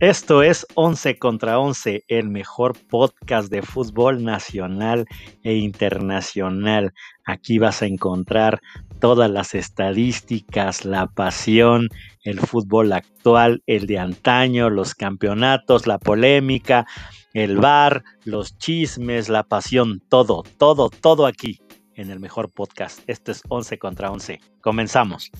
Esto 0.00 0.42
es 0.42 0.66
11 0.74 1.18
contra 1.18 1.60
11, 1.60 2.04
el 2.08 2.28
mejor 2.28 2.76
podcast 2.88 3.48
de 3.48 3.62
fútbol 3.62 4.24
nacional 4.24 5.06
e 5.44 5.54
internacional. 5.54 6.92
Aquí 7.24 7.58
vas 7.58 7.80
a 7.80 7.86
encontrar 7.86 8.60
todas 9.00 9.30
las 9.30 9.54
estadísticas, 9.54 10.84
la 10.84 11.06
pasión, 11.06 11.88
el 12.24 12.40
fútbol 12.40 12.92
actual, 12.92 13.62
el 13.66 13.86
de 13.86 14.00
antaño, 14.00 14.68
los 14.68 14.96
campeonatos, 14.96 15.86
la 15.86 15.98
polémica, 15.98 16.86
el 17.32 17.56
bar, 17.58 18.02
los 18.24 18.58
chismes, 18.58 19.28
la 19.28 19.44
pasión, 19.44 20.02
todo, 20.08 20.42
todo, 20.58 20.90
todo 20.90 21.24
aquí 21.24 21.60
en 21.94 22.10
el 22.10 22.18
mejor 22.18 22.50
podcast. 22.50 22.98
Esto 23.06 23.30
es 23.30 23.42
11 23.48 23.78
contra 23.78 24.10
11. 24.10 24.40
Comenzamos. 24.60 25.30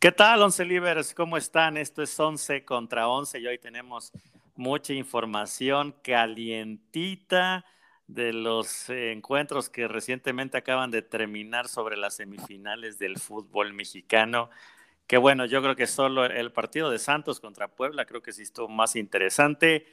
¿Qué 0.00 0.12
tal, 0.12 0.40
Once 0.40 0.64
Libres? 0.64 1.12
¿Cómo 1.12 1.36
están? 1.36 1.76
Esto 1.76 2.02
es 2.02 2.18
11 2.18 2.64
contra 2.64 3.06
11 3.06 3.38
y 3.38 3.46
hoy 3.46 3.58
tenemos 3.58 4.12
mucha 4.56 4.94
información 4.94 5.94
calientita 6.02 7.66
de 8.06 8.32
los 8.32 8.88
encuentros 8.88 9.68
que 9.68 9.88
recientemente 9.88 10.56
acaban 10.56 10.90
de 10.90 11.02
terminar 11.02 11.68
sobre 11.68 11.98
las 11.98 12.14
semifinales 12.14 12.98
del 12.98 13.18
fútbol 13.18 13.74
mexicano. 13.74 14.48
Que 15.06 15.18
bueno, 15.18 15.44
yo 15.44 15.60
creo 15.60 15.76
que 15.76 15.86
solo 15.86 16.24
el 16.24 16.50
partido 16.50 16.88
de 16.88 16.98
Santos 16.98 17.38
contra 17.38 17.68
Puebla 17.68 18.06
creo 18.06 18.22
que 18.22 18.32
sí 18.32 18.40
estuvo 18.40 18.68
más 18.68 18.96
interesante. 18.96 19.84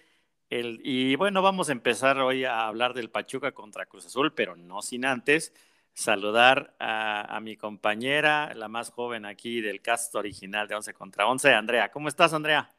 El, 0.50 0.80
y 0.86 1.18
bueno, 1.18 1.42
vamos 1.42 1.68
a 1.68 1.74
empezar 1.74 2.18
hoy 2.20 2.46
a 2.46 2.66
hablar 2.66 2.94
del 2.94 3.10
Pachuca 3.10 3.52
contra 3.52 3.86
Cruz 3.86 4.06
Azul, 4.06 4.34
pero 4.34 4.56
no 4.56 4.82
sin 4.82 5.04
antes 5.04 5.52
saludar 5.98 6.76
a, 6.80 7.40
mi 7.42 7.58
compañera, 7.58 8.54
la 8.54 8.68
más 8.68 8.92
joven 8.92 9.26
aquí 9.26 9.62
del 9.62 9.82
cast 9.82 10.14
original 10.14 10.68
de 10.68 10.76
11 10.76 10.94
contra 10.94 11.26
11, 11.26 11.52
Andrea. 11.54 11.90
¿Cómo 11.90 12.08
estás, 12.08 12.34
Andrea? 12.34 12.70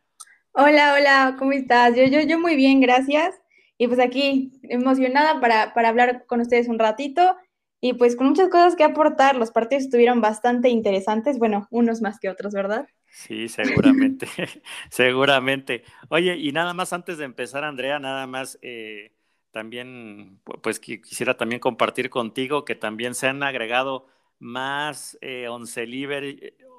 Hola, 0.53 0.95
hola, 0.95 1.35
¿cómo 1.37 1.51
estás? 1.51 1.97
Yo, 1.97 2.05
yo, 2.05 2.21
yo 2.21 2.39
muy 2.39 2.55
bien, 2.55 2.81
gracias. 2.81 3.35
Y 3.77 3.89
pues 3.89 3.99
aquí, 3.99 4.53
emocionada 4.63 5.41
para, 5.41 5.75
para 5.75 5.89
hablar 5.89 6.27
con 6.27 6.41
ustedes 6.41 6.69
un 6.69 6.79
ratito 6.79 7.37
y 7.81 7.95
pues 7.95 8.15
con 8.15 8.29
muchas 8.29 8.51
cosas 8.51 8.77
que 8.77 8.85
aportar. 8.85 9.35
Los 9.35 9.51
partidos 9.51 9.87
estuvieron 9.87 10.21
bastante 10.21 10.69
interesantes, 10.69 11.41
bueno, 11.41 11.67
unos 11.73 12.01
más 12.01 12.21
que 12.21 12.29
otros, 12.29 12.55
¿verdad? 12.55 12.87
Sí, 13.11 13.49
seguramente, 13.49 14.29
seguramente. 14.91 15.83
Oye, 16.09 16.37
y 16.37 16.53
nada 16.53 16.73
más 16.73 16.93
antes 16.93 17.19
de 17.19 17.25
empezar, 17.25 17.65
Andrea, 17.65 17.99
nada 17.99 18.29
más... 18.29 18.61
Eh, 18.63 19.11
también, 19.59 20.39
pues 20.63 20.79
quisiera 20.79 21.37
también 21.37 21.59
compartir 21.59 22.11
contigo 22.11 22.65
que 22.65 22.77
también 22.77 23.17
se 23.17 23.27
han 23.27 23.43
agregado 23.43 24.07
más 24.39 25.19
eh, 25.21 25.49
once 25.49 25.85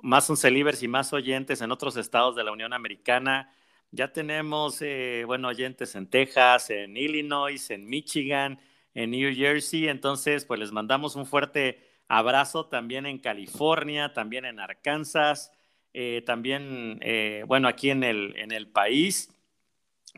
más 0.01 0.29
once 0.29 0.49
y 0.49 0.87
más 0.87 1.11
oyentes 1.11 1.59
en 1.59 1.73
otros 1.73 1.97
estados 1.97 2.37
de 2.37 2.45
la 2.45 2.53
Unión 2.53 2.71
Americana. 2.71 3.53
Ya 3.91 4.13
tenemos, 4.13 4.81
eh, 4.81 5.23
bueno, 5.25 5.49
oyentes 5.49 5.93
en 5.95 6.07
Texas, 6.09 6.69
en 6.69 6.95
Illinois, 6.95 7.69
en 7.69 7.85
Michigan, 7.85 8.61
en 8.93 9.11
New 9.11 9.35
Jersey. 9.35 9.89
Entonces, 9.89 10.45
pues 10.45 10.61
les 10.61 10.71
mandamos 10.71 11.17
un 11.17 11.25
fuerte 11.25 11.85
abrazo 12.07 12.67
también 12.67 13.05
en 13.05 13.17
California, 13.17 14.13
también 14.13 14.45
en 14.45 14.61
Arkansas, 14.61 15.51
eh, 15.93 16.23
también, 16.25 16.97
eh, 17.01 17.43
bueno, 17.45 17.67
aquí 17.67 17.89
en 17.89 18.05
el, 18.05 18.37
en 18.37 18.53
el 18.53 18.69
país 18.69 19.35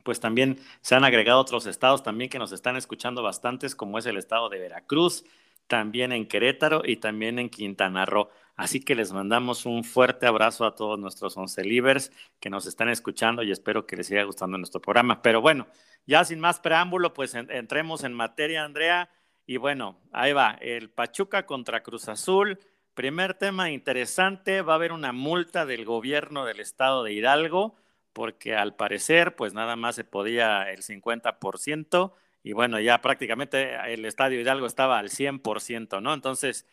pues 0.03 0.19
también 0.19 0.59
se 0.81 0.95
han 0.95 1.03
agregado 1.03 1.39
otros 1.39 1.65
estados 1.65 2.03
también 2.03 2.29
que 2.29 2.39
nos 2.39 2.51
están 2.51 2.75
escuchando 2.77 3.23
bastantes, 3.23 3.75
como 3.75 3.97
es 3.97 4.05
el 4.05 4.17
estado 4.17 4.49
de 4.49 4.59
Veracruz, 4.59 5.23
también 5.67 6.11
en 6.11 6.27
Querétaro 6.27 6.81
y 6.85 6.97
también 6.97 7.39
en 7.39 7.49
Quintana 7.49 8.05
Roo. 8.05 8.29
Así 8.55 8.81
que 8.81 8.93
les 8.93 9.13
mandamos 9.13 9.65
un 9.65 9.83
fuerte 9.83 10.27
abrazo 10.27 10.65
a 10.65 10.75
todos 10.75 10.99
nuestros 10.99 11.35
once 11.37 11.63
libres 11.63 12.11
que 12.39 12.49
nos 12.49 12.65
están 12.67 12.89
escuchando 12.89 13.41
y 13.41 13.51
espero 13.51 13.87
que 13.87 13.95
les 13.95 14.07
siga 14.07 14.23
gustando 14.23 14.57
nuestro 14.57 14.81
programa. 14.81 15.21
Pero 15.21 15.41
bueno, 15.41 15.67
ya 16.05 16.23
sin 16.25 16.39
más 16.39 16.59
preámbulo, 16.59 17.13
pues 17.13 17.33
entremos 17.33 18.03
en 18.03 18.13
materia, 18.13 18.63
Andrea. 18.63 19.09
Y 19.45 19.57
bueno, 19.57 19.99
ahí 20.11 20.33
va, 20.33 20.57
el 20.61 20.89
Pachuca 20.89 21.45
contra 21.45 21.83
Cruz 21.83 22.09
Azul. 22.09 22.59
Primer 22.93 23.33
tema 23.33 23.71
interesante, 23.71 24.61
va 24.61 24.73
a 24.73 24.75
haber 24.75 24.91
una 24.91 25.13
multa 25.13 25.65
del 25.65 25.85
gobierno 25.85 26.45
del 26.45 26.59
estado 26.59 27.03
de 27.03 27.13
Hidalgo 27.13 27.75
porque 28.13 28.55
al 28.55 28.75
parecer 28.75 29.35
pues 29.35 29.53
nada 29.53 29.75
más 29.75 29.95
se 29.95 30.03
podía 30.03 30.69
el 30.71 30.81
50% 30.83 32.13
y 32.43 32.53
bueno, 32.53 32.79
ya 32.79 33.01
prácticamente 33.01 33.75
el 33.93 34.05
Estadio 34.05 34.39
Hidalgo 34.39 34.65
estaba 34.65 34.97
al 34.99 35.09
100%, 35.09 36.01
¿no? 36.01 36.13
Entonces 36.13 36.65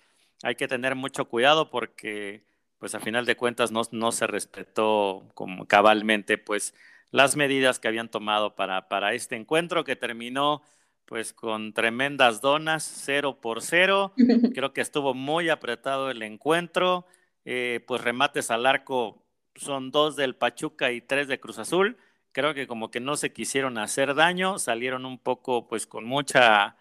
hay 0.42 0.54
que 0.54 0.68
tener 0.68 0.94
mucho 0.94 1.26
cuidado 1.26 1.70
porque 1.70 2.42
pues 2.78 2.94
a 2.94 3.00
final 3.00 3.26
de 3.26 3.36
cuentas 3.36 3.72
no, 3.72 3.82
no 3.90 4.12
se 4.12 4.26
respetó 4.26 5.28
como 5.34 5.66
cabalmente 5.66 6.38
pues 6.38 6.74
las 7.10 7.36
medidas 7.36 7.78
que 7.80 7.88
habían 7.88 8.08
tomado 8.08 8.54
para, 8.54 8.88
para 8.88 9.14
este 9.14 9.36
encuentro 9.36 9.84
que 9.84 9.96
terminó 9.96 10.62
pues 11.04 11.32
con 11.32 11.72
tremendas 11.72 12.40
donas, 12.40 12.84
cero 12.84 13.40
por 13.40 13.62
cero. 13.62 14.12
Creo 14.54 14.72
que 14.72 14.82
estuvo 14.82 15.14
muy 15.14 15.48
apretado 15.48 16.10
el 16.10 16.22
encuentro, 16.22 17.06
eh, 17.44 17.82
pues 17.86 18.02
remates 18.02 18.50
al 18.50 18.66
arco 18.66 19.24
son 19.58 19.90
dos 19.90 20.16
del 20.16 20.36
Pachuca 20.36 20.92
y 20.92 21.00
tres 21.00 21.28
de 21.28 21.40
Cruz 21.40 21.58
Azul. 21.58 21.96
Creo 22.32 22.54
que 22.54 22.66
como 22.66 22.90
que 22.90 23.00
no 23.00 23.16
se 23.16 23.32
quisieron 23.32 23.78
hacer 23.78 24.14
daño, 24.14 24.58
salieron 24.58 25.04
un 25.04 25.18
poco 25.18 25.66
pues 25.66 25.86
con 25.86 26.04
mucha, 26.04 26.76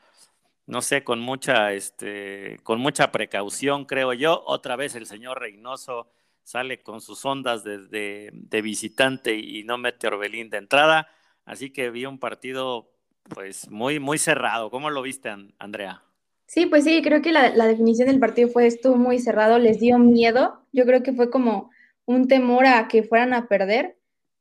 no 0.66 0.82
sé, 0.82 1.04
con 1.04 1.20
mucha, 1.20 1.74
este, 1.74 2.58
con 2.64 2.80
mucha 2.80 3.12
precaución, 3.12 3.86
creo 3.86 4.14
yo. 4.14 4.44
Otra 4.46 4.76
vez 4.76 4.96
el 4.96 5.08
señor 5.08 5.40
Reynoso 5.40 6.10
sale 6.44 6.82
con 6.82 7.02
sus 7.02 7.26
ondas 7.26 7.64
de, 7.64 8.30
de, 8.32 8.62
visitante 8.62 9.36
y 9.36 9.64
no 9.64 9.78
mete 9.78 10.08
Orbelín 10.08 10.50
de 10.50 10.58
entrada. 10.58 11.08
Así 11.46 11.72
que 11.72 11.90
vi 11.90 12.06
un 12.06 12.20
partido 12.20 12.90
pues 13.24 13.70
muy, 13.70 14.00
muy 14.00 14.18
cerrado. 14.18 14.70
¿Cómo 14.70 14.90
lo 14.90 15.02
viste, 15.02 15.30
Andrea? 15.60 16.04
Sí, 16.46 16.66
pues 16.66 16.86
sí, 16.86 17.02
creo 17.02 17.22
que 17.22 17.34
la, 17.34 17.50
la 17.50 17.68
definición 17.68 18.08
del 18.08 18.20
partido 18.20 18.48
fue 18.48 18.68
estuvo 18.68 18.96
muy 18.96 19.20
cerrado, 19.20 19.60
les 19.60 19.80
dio 19.80 19.98
miedo. 20.00 20.62
Yo 20.72 20.86
creo 20.86 21.04
que 21.04 21.12
fue 21.12 21.30
como 21.30 21.70
un 22.08 22.28
temor 22.28 22.66
a 22.66 22.88
que 22.88 23.04
fueran 23.04 23.34
a 23.34 23.48
perder. 23.48 23.98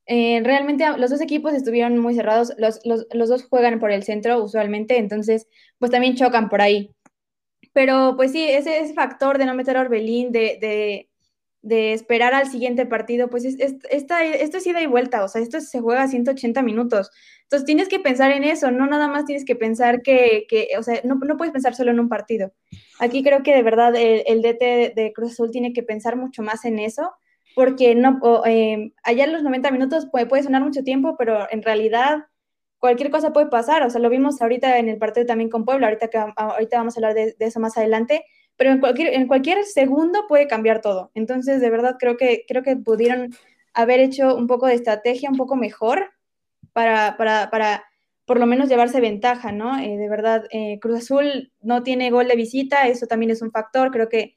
Eh, 0.07 0.41
realmente 0.45 0.87
los 0.97 1.11
dos 1.11 1.21
equipos 1.21 1.53
estuvieron 1.53 1.99
muy 1.99 2.15
cerrados, 2.15 2.55
los, 2.57 2.81
dos 3.13 3.45
juegan 3.45 3.81
por 3.81 3.91
el 3.91 4.05
centro 4.05 4.43
usualmente, 4.43 4.99
entonces 4.99 5.49
pues 5.79 5.91
también 5.91 6.15
chocan 6.15 6.49
por 6.49 6.63
ahí. 6.63 6.95
Pero 7.73 8.15
pues 8.17 8.33
sí, 8.33 8.49
ese, 8.49 8.79
ese 8.79 8.95
factor 8.95 9.37
de 9.37 9.47
no 9.47 9.55
meter 9.55 9.77
a 9.77 9.83
Orbelín, 9.83 10.33
de, 10.33 11.09
esperar 11.63 12.33
al 12.33 12.49
siguiente 12.49 12.87
partido, 12.87 13.29
pues 13.29 13.45
es, 13.45 13.57
esto 13.91 14.15
es 14.21 14.67
ida 14.67 14.81
y 14.81 14.87
vuelta, 14.87 15.25
o 15.25 15.29
sea, 15.29 15.43
esto 15.43 15.61
se 15.61 15.81
juega 15.81 16.03
a 16.05 16.09
180 16.09 16.63
minutos. 16.63 17.11
Entonces 17.43 17.67
tienes 17.67 17.89
que 17.89 17.99
pensar 17.99 18.31
en 18.31 18.45
eso, 18.45 18.71
no 18.71 18.87
nada 18.87 19.09
más 19.09 19.25
tienes 19.25 19.45
que 19.45 19.57
pensar 19.57 20.03
que, 20.03 20.47
o 20.79 20.83
sea, 20.85 21.01
no, 21.03 21.19
puedes 21.37 21.53
pensar 21.53 21.75
solo 21.75 21.91
en 21.91 21.99
un 21.99 22.09
partido. 22.09 22.53
Aquí 23.01 23.25
creo 23.25 23.43
que 23.43 23.55
de 23.55 23.63
verdad 23.65 23.97
el, 23.97 24.23
el 24.27 24.43
DT 24.43 24.95
de 24.95 25.13
Cruz 25.13 25.33
Azul 25.33 25.51
tiene 25.51 25.73
que 25.73 25.83
pensar 25.83 26.17
mucho 26.17 26.43
más 26.43 26.65
en 26.65 26.79
eso 26.79 27.13
porque 27.57 27.95
no, 27.95 28.21
eh, 28.45 28.93
allá 29.03 29.25
en 29.25 29.33
los 29.33 29.43
90 29.43 29.71
minutos 29.71 30.07
puede, 30.13 30.43
sonar 30.43 30.63
mucho 30.63 30.85
tiempo, 30.85 31.17
pero 31.17 31.51
en 31.51 31.63
realidad 31.63 32.27
cualquier 32.79 33.11
cosa 33.11 33.33
puede 33.33 33.47
pasar, 33.47 33.83
o 33.83 33.89
sea, 33.89 33.99
lo 33.99 34.11
vimos 34.11 34.43
ahorita 34.43 34.79
en 34.79 34.91
el 34.91 34.99
partido 34.99 35.25
también 35.25 35.49
con 35.49 35.65
Puebla, 35.65 35.87
ahorita, 35.87 36.09
que, 36.09 36.19
ahorita 36.19 36.77
vamos 36.77 36.97
a 36.97 37.01
hablar 37.01 37.15
de, 37.15 37.35
eso 37.39 37.59
más 37.59 37.79
adelante, 37.79 38.27
pero 38.57 38.73
en 38.73 38.79
cualquier, 38.79 39.15
en 39.15 39.27
cualquier 39.27 39.65
segundo 39.65 40.27
puede 40.29 40.49
cambiar 40.49 40.83
todo. 40.83 41.11
Entonces, 41.15 41.63
de 41.63 41.71
verdad, 41.71 41.97
creo 41.99 42.19
que, 42.19 42.45
creo 42.47 42.63
que 42.63 42.77
pudieron 42.77 43.31
haber 43.73 44.01
hecho 44.01 44.37
un 44.37 44.49
poco 44.49 44.67
de 44.67 44.75
estrategia, 44.75 45.31
un 45.31 45.39
poco 45.39 45.57
mejor 45.57 46.11
para, 46.75 47.17
para, 47.17 47.49
para 47.51 47.87
por 48.27 48.39
lo 48.39 48.45
menos 48.45 48.69
llevarse 48.69 49.01
ventaja, 49.01 49.51
¿no? 49.51 49.79
Eh, 49.79 49.97
de 49.97 50.09
verdad, 50.11 50.45
eh, 50.51 50.79
Cruz 50.79 50.99
Azul 50.99 51.55
no 51.63 51.83
tiene 51.83 52.11
gol 52.11 52.29
de 52.29 52.37
visita, 52.37 52.87
eso 52.87 53.07
también 53.07 53.31
es 53.31 53.41
un 53.41 53.51
factor, 53.51 53.91
creo 53.91 54.11
que 54.11 54.35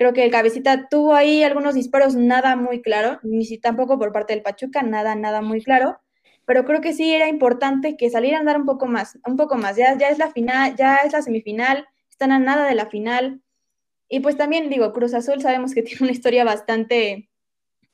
Creo 0.00 0.14
que 0.14 0.24
el 0.24 0.30
cabecita 0.30 0.88
tuvo 0.88 1.14
ahí 1.14 1.42
algunos 1.42 1.74
disparos, 1.74 2.14
nada 2.14 2.56
muy 2.56 2.80
claro, 2.80 3.20
ni 3.22 3.44
si 3.44 3.58
tampoco 3.58 3.98
por 3.98 4.12
parte 4.12 4.32
del 4.32 4.42
Pachuca, 4.42 4.82
nada, 4.82 5.14
nada 5.14 5.42
muy 5.42 5.62
claro. 5.62 6.00
Pero 6.46 6.64
creo 6.64 6.80
que 6.80 6.94
sí 6.94 7.12
era 7.12 7.28
importante 7.28 7.98
que 7.98 8.08
salieran 8.08 8.48
a 8.48 8.52
dar 8.52 8.60
un 8.62 8.64
poco 8.64 8.86
más, 8.86 9.18
un 9.26 9.36
poco 9.36 9.56
más. 9.56 9.76
Ya, 9.76 9.98
ya 9.98 10.08
es 10.08 10.16
la 10.16 10.30
final, 10.32 10.74
ya 10.74 10.96
es 11.04 11.12
la 11.12 11.20
semifinal, 11.20 11.86
están 12.08 12.32
a 12.32 12.38
nada 12.38 12.66
de 12.66 12.74
la 12.76 12.86
final. 12.86 13.42
Y 14.08 14.20
pues 14.20 14.38
también 14.38 14.70
digo, 14.70 14.94
Cruz 14.94 15.12
Azul 15.12 15.42
sabemos 15.42 15.74
que 15.74 15.82
tiene 15.82 16.04
una 16.04 16.12
historia 16.12 16.44
bastante, 16.44 17.28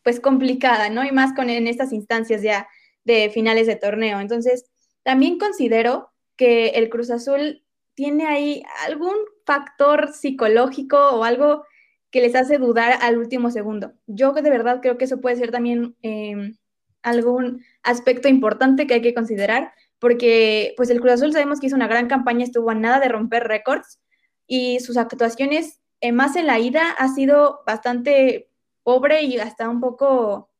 pues 0.04 0.20
complicada, 0.20 0.90
¿no? 0.90 1.02
Y 1.02 1.10
más 1.10 1.34
con 1.34 1.50
en 1.50 1.66
estas 1.66 1.92
instancias 1.92 2.40
ya 2.40 2.68
de 3.02 3.30
finales 3.30 3.66
de 3.66 3.74
torneo. 3.74 4.20
Entonces, 4.20 4.70
también 5.02 5.40
considero 5.40 6.12
que 6.36 6.68
el 6.68 6.88
Cruz 6.88 7.10
Azul 7.10 7.64
tiene 7.94 8.28
ahí 8.28 8.62
algún 8.86 9.16
factor 9.44 10.12
psicológico 10.12 10.98
o 10.98 11.24
algo 11.24 11.64
que 12.10 12.20
les 12.20 12.34
hace 12.34 12.58
dudar 12.58 12.98
al 13.02 13.18
último 13.18 13.50
segundo. 13.50 13.92
Yo 14.06 14.32
de 14.32 14.50
verdad 14.50 14.80
creo 14.80 14.98
que 14.98 15.04
eso 15.04 15.20
puede 15.20 15.36
ser 15.36 15.50
también 15.50 15.96
em, 16.02 16.56
algún 17.02 17.64
aspecto 17.82 18.28
importante 18.28 18.86
que 18.86 18.94
hay 18.94 19.02
que 19.02 19.14
considerar, 19.14 19.72
porque 19.98 20.74
pues 20.76 20.90
el 20.90 21.00
Cruz 21.00 21.12
Azul 21.12 21.32
sabemos 21.32 21.60
que 21.60 21.66
hizo 21.66 21.76
una 21.76 21.88
gran 21.88 22.08
campaña, 22.08 22.44
estuvo 22.44 22.70
a 22.70 22.74
nada 22.74 23.00
de 23.00 23.08
romper 23.08 23.44
récords 23.44 24.00
y 24.46 24.80
sus 24.80 24.96
actuaciones 24.96 25.80
eh, 26.00 26.12
más 26.12 26.36
en 26.36 26.46
la 26.46 26.58
ida 26.58 26.90
ha 26.98 27.08
sido 27.08 27.60
bastante 27.66 28.50
pobre 28.82 29.22
y 29.22 29.38
hasta 29.38 29.68
un 29.68 29.80
poco 29.80 30.50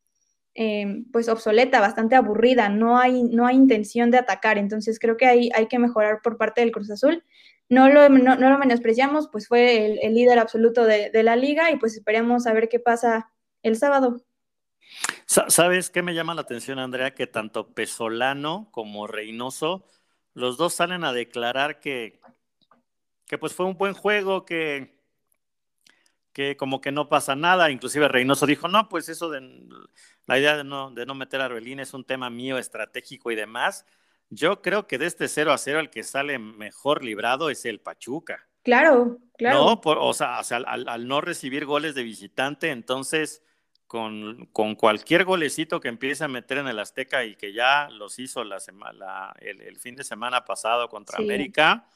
Em, 0.59 1.05
pues 1.13 1.29
obsoleta, 1.29 1.81
bastante 1.81 2.17
aburrida, 2.17 2.71
no 2.71 2.99
hay, 2.99 3.25
no 3.25 3.47
hay 3.47 3.57
intención 3.57 4.11
de 4.11 4.17
atacar, 4.17 4.57
entonces 4.57 4.99
creo 4.99 5.19
que 5.19 5.27
hay, 5.27 5.51
hay 5.55 5.67
que 5.69 5.79
mejorar 5.79 6.21
por 6.23 6.39
parte 6.39 6.63
del 6.63 6.73
Cruz 6.73 6.91
Azul. 6.91 7.23
No 7.69 7.89
lo, 7.89 8.09
no, 8.09 8.37
lo 8.37 8.59
menospreciamos, 8.59 9.29
pues 9.29 9.49
fue 9.49 9.99
el, 10.07 10.15
líder 10.15 10.39
absoluto 10.39 10.85
de, 10.85 11.11
la 11.23 11.35
liga 11.35 11.71
y 11.71 11.77
pues 11.77 11.97
esperemos 11.97 12.47
a 12.47 12.53
ver 12.53 12.69
qué 12.69 12.79
pasa 12.79 13.33
el 13.63 13.77
sábado. 13.77 14.23
¿Sabes 15.27 15.91
qué 15.91 16.03
me 16.03 16.15
llama 16.15 16.35
la 16.35 16.43
atención, 16.43 16.79
Andrea? 16.79 17.15
Que 17.15 17.27
tanto 17.27 17.75
Pesolano 17.75 18.69
como 18.71 19.09
Reynoso, 19.09 19.85
los 20.33 20.57
dos 20.57 20.75
salen 20.75 21.03
a 21.03 21.13
declarar 21.13 21.81
que, 21.81 22.21
que 23.27 23.37
pues 23.37 23.53
fue 23.53 23.67
un 23.67 23.77
buen 23.77 23.95
juego, 23.95 24.45
que, 24.45 24.97
que 26.33 26.57
como 26.57 26.81
que 26.81 26.93
no 26.93 27.09
pasa 27.09 27.35
nada. 27.35 27.71
Inclusive 27.71 28.07
Reynoso 28.07 28.47
dijo, 28.47 28.69
no, 28.69 28.89
pues 28.89 29.09
eso 29.09 29.29
de 29.31 29.41
la 30.27 30.39
idea 30.39 30.57
de 30.57 30.65
no, 30.65 30.91
de 30.91 31.07
no 31.07 31.15
meter 31.15 31.41
a 31.41 31.47
Arbelín 31.47 31.81
es 31.81 31.95
un 31.95 32.05
tema 32.05 32.31
mío 32.31 32.59
estratégico 32.59 33.31
y 33.31 33.37
demás. 33.37 33.87
Yo 34.31 34.61
creo 34.63 34.87
que 34.87 34.99
de 34.99 35.07
este 35.07 35.29
0 35.29 35.53
a 35.53 35.59
0 35.59 35.81
el 35.81 35.91
que 35.91 36.03
sale 36.03 36.39
mejor 36.39 37.05
librado 37.05 37.51
es 37.51 37.65
el 37.65 37.81
Pachuca. 37.81 38.49
Claro, 38.63 39.19
claro. 39.39 39.59
No, 39.59 39.81
o 39.85 40.13
sea, 40.13 40.39
al, 40.39 41.07
no 41.07 41.21
recibir 41.21 41.67
goles 41.67 41.95
de 41.95 42.03
visitante, 42.03 42.71
entonces 42.71 43.45
con, 43.87 44.47
con, 44.47 44.75
cualquier 44.75 45.25
golecito 45.25 45.79
que 45.79 45.87
empiece 45.87 46.25
a 46.25 46.29
meter 46.29 46.59
en 46.59 46.67
el 46.67 46.81
Azteca 46.81 47.25
y 47.25 47.37
que 47.37 47.53
ya 47.53 47.89
los 47.91 48.19
hizo 48.19 48.43
la 48.43 48.59
semana, 48.59 49.33
el, 49.39 49.79
fin 49.79 49.95
de 49.95 50.03
semana 50.03 50.45
pasado 50.45 50.89
contra 50.89 51.19
América, 51.19 51.87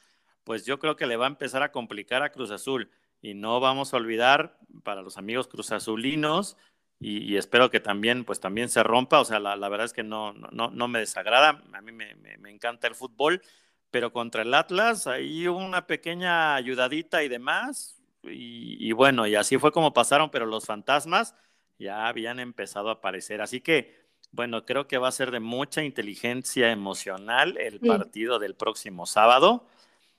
pues 0.45 0.65
yo 0.65 0.79
creo 0.79 0.95
que 0.95 1.07
le 1.07 1.17
va 1.17 1.27
a 1.27 1.29
empezar 1.29 1.65
a 1.65 1.73
complicar 1.73 2.23
a 2.23 2.31
Cruz 2.31 2.53
Azul. 2.53 2.91
Y 3.21 3.35
no 3.35 3.59
vamos 3.61 3.93
a 3.93 3.97
olvidar, 3.97 4.57
para 4.83 5.03
los 5.03 5.19
amigos 5.19 5.49
cruzazulinos, 5.49 6.57
y, 7.01 7.33
y 7.33 7.37
espero 7.39 7.71
que 7.71 7.81
también, 7.81 8.25
pues 8.25 8.39
también 8.39 8.69
se 8.69 8.83
rompa, 8.83 9.21
o 9.21 9.25
sea, 9.25 9.41
la, 9.41 9.57
la 9.57 9.69
verdad 9.69 9.87
es 9.87 9.93
que 9.93 10.03
no, 10.03 10.35
no, 10.35 10.71
no, 10.71 10.89
me 10.89 10.99
desagrada, 10.99 11.63
a 11.73 11.81
mí 11.81 11.93
me, 11.93 12.15
me, 12.15 12.51
encanta 12.51 12.87
el 12.87 12.95
fútbol, 12.95 13.43
pero 13.91 14.13
contra 14.13 14.43
el 14.43 14.53
Atlas 14.53 15.07
hay 15.07 15.49
una 15.49 15.87
pequeña 15.87 16.55
ayudadita 16.55 17.25
y 17.25 17.29
demás, 17.29 17.99
y, 18.23 18.77
y, 18.79 18.93
bueno, 18.93 19.27
y 19.27 19.35
así 19.35 19.57
fue 19.57 19.73
como 19.73 19.95
pasaron, 19.95 20.31
pero 20.31 20.45
los 20.45 20.67
fantasmas 20.67 21.35
ya 21.79 22.07
habían 22.07 22.39
empezado 22.39 22.91
a 22.91 22.95
aparecer, 22.95 23.41
así 23.41 23.63
que, 23.63 23.99
bueno, 24.33 24.65
creo 24.65 24.87
que 24.87 24.99
va 24.99 25.09
a 25.09 25.13
ser 25.13 25.31
de 25.31 25.41
mucha 25.41 25.83
inteligencia 25.83 26.71
emocional 26.71 27.57
el 27.59 27.81
partido 27.81 28.39
del 28.39 28.55
próximo 28.55 29.07
sábado 29.07 29.67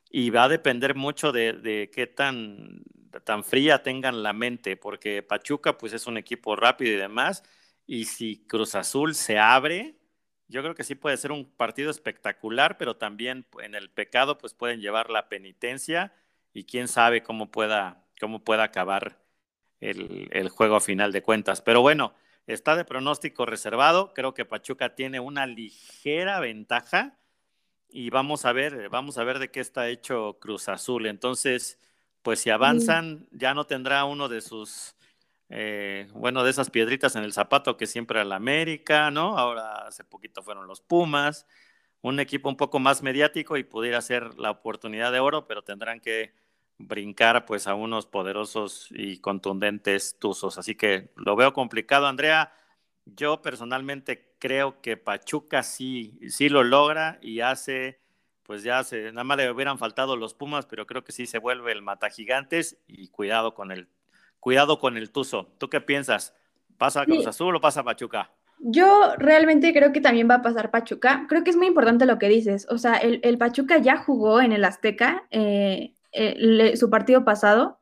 y 0.09 0.29
va 0.29 0.43
a 0.43 0.49
depender 0.49 0.95
mucho 0.95 1.31
de, 1.31 1.89
qué 1.93 2.07
tan, 2.07 2.83
tan 3.23 3.43
fría 3.43 3.83
tengan 3.83 4.23
la 4.23 4.33
mente, 4.33 4.77
porque 4.77 5.21
Pachuca 5.21 5.77
pues 5.77 5.93
es 5.93 6.07
un 6.07 6.17
equipo 6.17 6.55
rápido 6.55 6.93
y 6.93 6.97
demás, 6.97 7.43
y 7.85 8.05
si 8.05 8.45
Cruz 8.47 8.75
Azul 8.75 9.15
se 9.15 9.37
abre, 9.37 9.95
yo 10.47 10.61
creo 10.61 10.75
que 10.75 10.83
sí 10.83 10.95
puede 10.95 11.17
ser 11.17 11.31
un 11.31 11.45
partido 11.45 11.91
espectacular, 11.91 12.77
pero 12.77 12.97
también 12.97 13.45
en 13.61 13.75
el 13.75 13.89
pecado 13.89 14.37
pues 14.37 14.53
pueden 14.53 14.81
llevar 14.81 15.09
la 15.09 15.29
penitencia 15.29 16.13
y 16.53 16.65
quién 16.65 16.87
sabe 16.87 17.23
cómo 17.23 17.51
pueda, 17.51 18.05
cómo 18.19 18.43
pueda 18.43 18.63
acabar 18.63 19.17
el, 19.79 20.27
el 20.31 20.49
juego 20.49 20.75
a 20.75 20.81
final 20.81 21.11
de 21.11 21.21
cuentas. 21.21 21.61
Pero 21.61 21.81
bueno, 21.81 22.13
está 22.47 22.75
de 22.75 22.85
pronóstico 22.85 23.45
reservado, 23.45 24.13
creo 24.13 24.33
que 24.33 24.45
Pachuca 24.45 24.95
tiene 24.95 25.19
una 25.19 25.45
ligera 25.45 26.39
ventaja 26.39 27.17
y 27.89 28.09
vamos 28.09 28.45
a 28.45 28.53
ver, 28.53 28.89
vamos 28.89 29.17
a 29.17 29.23
ver 29.23 29.39
de 29.39 29.51
qué 29.51 29.59
está 29.59 29.89
hecho 29.89 30.37
Cruz 30.39 30.69
Azul. 30.69 31.07
Entonces, 31.07 31.77
pues 32.21 32.39
si 32.39 32.49
avanzan, 32.49 33.27
ya 33.31 33.53
no 33.53 33.65
tendrá 33.65 34.05
uno 34.05 34.29
de 34.29 34.41
sus, 34.41 34.95
eh, 35.49 36.07
bueno, 36.13 36.43
de 36.43 36.51
esas 36.51 36.69
piedritas 36.69 37.15
en 37.15 37.23
el 37.23 37.33
zapato 37.33 37.77
que 37.77 37.87
siempre 37.87 38.23
la 38.25 38.35
América, 38.35 39.11
¿no? 39.11 39.37
Ahora 39.37 39.87
hace 39.87 40.03
poquito 40.03 40.43
fueron 40.43 40.67
los 40.67 40.81
Pumas, 40.81 41.47
un 42.01 42.19
equipo 42.19 42.49
un 42.49 42.57
poco 42.57 42.79
más 42.79 43.03
mediático 43.03 43.57
y 43.57 43.63
pudiera 43.63 44.01
ser 44.01 44.37
la 44.39 44.51
oportunidad 44.51 45.11
de 45.11 45.19
oro, 45.19 45.47
pero 45.47 45.63
tendrán 45.63 45.99
que 45.99 46.33
brincar 46.87 47.45
pues 47.45 47.67
a 47.67 47.75
unos 47.75 48.05
poderosos 48.07 48.87
y 48.91 49.19
contundentes 49.19 50.17
tuzos. 50.19 50.57
Así 50.57 50.75
que 50.75 51.11
lo 51.15 51.35
veo 51.35 51.53
complicado, 51.53 52.07
Andrea. 52.07 52.53
Yo 53.05 53.41
personalmente 53.41 54.35
creo 54.39 54.81
que 54.81 54.97
Pachuca 54.97 55.63
sí, 55.63 56.19
sí 56.29 56.49
lo 56.49 56.63
logra 56.63 57.19
y 57.21 57.41
hace, 57.41 58.00
pues 58.51 58.63
ya 58.63 58.83
se, 58.83 59.13
nada 59.13 59.23
más 59.23 59.37
le 59.37 59.49
hubieran 59.49 59.77
faltado 59.77 60.17
los 60.17 60.33
Pumas, 60.33 60.65
pero 60.65 60.85
creo 60.85 61.05
que 61.05 61.13
sí 61.13 61.25
se 61.25 61.37
vuelve 61.37 61.71
el 61.71 61.81
mata 61.81 62.09
gigantes 62.09 62.77
y 62.85 63.07
cuidado 63.07 63.53
con 63.53 63.71
el, 63.71 63.87
cuidado 64.41 64.77
con 64.77 64.97
el 64.97 65.09
Tuzo. 65.09 65.53
¿Tú 65.57 65.69
qué 65.69 65.79
piensas? 65.79 66.35
¿Pasa 66.77 67.05
Cruz 67.05 67.25
Azul 67.25 67.55
o 67.55 67.61
pasa 67.61 67.81
Pachuca? 67.81 68.29
Yo 68.59 69.13
realmente 69.17 69.71
creo 69.71 69.93
que 69.93 70.01
también 70.01 70.29
va 70.29 70.35
a 70.35 70.41
pasar 70.41 70.69
Pachuca. 70.69 71.27
Creo 71.29 71.45
que 71.45 71.51
es 71.51 71.55
muy 71.55 71.67
importante 71.67 72.05
lo 72.05 72.19
que 72.19 72.27
dices. 72.27 72.67
O 72.69 72.77
sea, 72.77 72.95
el, 72.95 73.37
Pachuca 73.37 73.77
ya 73.77 73.95
jugó 73.95 74.41
en 74.41 74.51
el 74.51 74.65
Azteca 74.65 75.25
eh, 75.31 75.93
eh, 76.11 76.75
su 76.75 76.89
partido 76.89 77.23
pasado. 77.23 77.79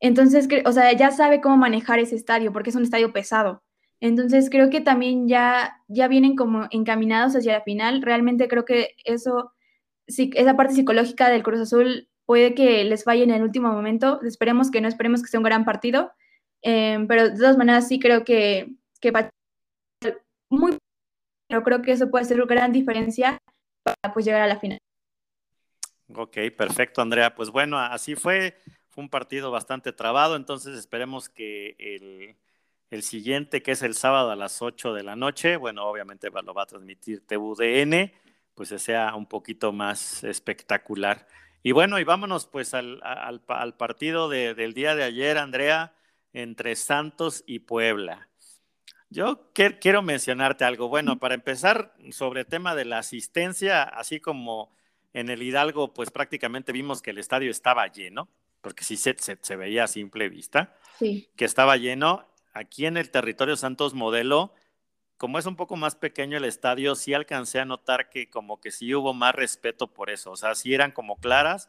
Entonces, 0.00 0.48
o 0.64 0.72
sea, 0.72 0.92
ya 0.92 1.12
sabe 1.12 1.40
cómo 1.40 1.56
manejar 1.56 2.00
ese 2.00 2.16
estadio 2.16 2.52
porque 2.52 2.70
es 2.70 2.76
un 2.76 2.82
estadio 2.82 3.12
pesado. 3.12 3.62
Entonces 4.00 4.50
creo 4.50 4.70
que 4.70 4.80
también 4.80 5.28
ya, 5.28 5.84
ya 5.86 6.08
vienen 6.08 6.34
como 6.34 6.66
encaminados 6.72 7.36
hacia 7.36 7.52
la 7.52 7.62
final. 7.62 8.02
Realmente 8.02 8.48
creo 8.48 8.64
que 8.64 8.96
eso, 9.04 9.52
esa 10.16 10.56
parte 10.56 10.74
psicológica 10.74 11.28
del 11.28 11.42
Cruz 11.42 11.60
Azul 11.60 12.08
puede 12.26 12.54
que 12.54 12.84
les 12.84 13.04
falle 13.04 13.24
en 13.24 13.30
el 13.30 13.42
último 13.42 13.72
momento. 13.72 14.20
Esperemos 14.22 14.70
que 14.70 14.80
no, 14.80 14.88
esperemos 14.88 15.22
que 15.22 15.28
sea 15.28 15.40
un 15.40 15.44
gran 15.44 15.64
partido. 15.64 16.12
Em, 16.62 17.06
pero 17.06 17.30
de 17.30 17.36
todas 17.36 17.56
maneras 17.56 17.88
sí 17.88 17.98
creo 17.98 18.24
que, 18.24 18.74
que 19.00 19.12
muy 20.50 20.76
pero 21.48 21.62
creo 21.64 21.82
que 21.82 21.92
eso 21.92 22.10
puede 22.10 22.26
ser 22.26 22.36
una 22.36 22.54
gran 22.54 22.72
diferencia 22.72 23.38
para 23.82 24.12
pues 24.12 24.24
llegar 24.24 24.42
a 24.42 24.46
la 24.46 24.60
final. 24.60 24.78
Ok, 26.14 26.36
perfecto, 26.56 27.02
Andrea. 27.02 27.34
Pues 27.34 27.50
bueno, 27.50 27.78
así 27.78 28.14
fue. 28.14 28.56
Fue 28.90 29.04
un 29.04 29.10
partido 29.10 29.52
bastante 29.52 29.92
trabado, 29.92 30.34
entonces 30.34 30.76
esperemos 30.76 31.28
que 31.28 31.76
el 31.78 32.36
el 32.90 33.02
siguiente, 33.02 33.62
que 33.62 33.72
es 33.72 33.82
el 33.82 33.94
sábado 33.94 34.30
a 34.30 34.36
las 34.36 34.62
8 34.62 34.92
de 34.92 35.04
la 35.04 35.16
noche, 35.16 35.56
bueno, 35.56 35.86
obviamente 35.86 36.28
lo 36.28 36.54
va 36.54 36.64
a 36.64 36.66
transmitir 36.66 37.24
TVDN, 37.24 38.12
pues 38.60 38.82
sea 38.82 39.14
un 39.14 39.24
poquito 39.24 39.72
más 39.72 40.22
espectacular. 40.22 41.26
Y 41.62 41.72
bueno, 41.72 41.98
y 41.98 42.04
vámonos 42.04 42.44
pues 42.44 42.74
al, 42.74 43.00
partido 43.78 44.28
del 44.28 44.74
día 44.74 44.94
de 44.94 45.02
ayer, 45.02 45.38
Andrea, 45.38 45.94
entre 46.34 46.76
Santos 46.76 47.42
y 47.46 47.60
Puebla. 47.60 48.28
Yo 49.08 49.50
quiero 49.54 50.02
mencionarte 50.02 50.66
algo. 50.66 50.88
Bueno, 50.88 51.18
para 51.18 51.36
empezar, 51.36 51.94
sobre 52.10 52.40
el 52.40 52.46
tema 52.48 52.74
de 52.74 52.84
la 52.84 52.98
asistencia, 52.98 53.82
así 53.82 54.20
como 54.20 54.76
en 55.14 55.30
el 55.30 55.42
Hidalgo, 55.42 55.94
pues 55.94 56.10
prácticamente 56.10 56.70
vimos 56.70 57.00
que 57.00 57.12
el 57.12 57.18
estadio 57.18 57.50
estaba 57.50 57.86
lleno, 57.86 58.28
porque 58.60 58.84
sí 58.84 58.98
se, 58.98 59.16
se 59.16 59.56
veía 59.56 59.84
a 59.84 59.88
simple 59.88 60.28
vista, 60.28 60.76
sí. 60.98 61.30
que 61.34 61.46
estaba 61.46 61.78
lleno 61.78 62.28
aquí 62.52 62.84
en 62.84 62.98
el 62.98 63.10
territorio 63.10 63.56
Santos 63.56 63.94
Modelo, 63.94 64.52
como 65.20 65.38
es 65.38 65.44
un 65.44 65.54
poco 65.54 65.76
más 65.76 65.96
pequeño 65.96 66.38
el 66.38 66.46
estadio, 66.46 66.94
sí 66.94 67.12
alcancé 67.12 67.60
a 67.60 67.66
notar 67.66 68.08
que 68.08 68.30
como 68.30 68.58
que 68.58 68.70
sí 68.70 68.94
hubo 68.94 69.12
más 69.12 69.34
respeto 69.34 69.86
por 69.86 70.08
eso, 70.08 70.30
o 70.30 70.36
sea, 70.36 70.54
sí 70.54 70.72
eran 70.72 70.92
como 70.92 71.16
claras 71.16 71.68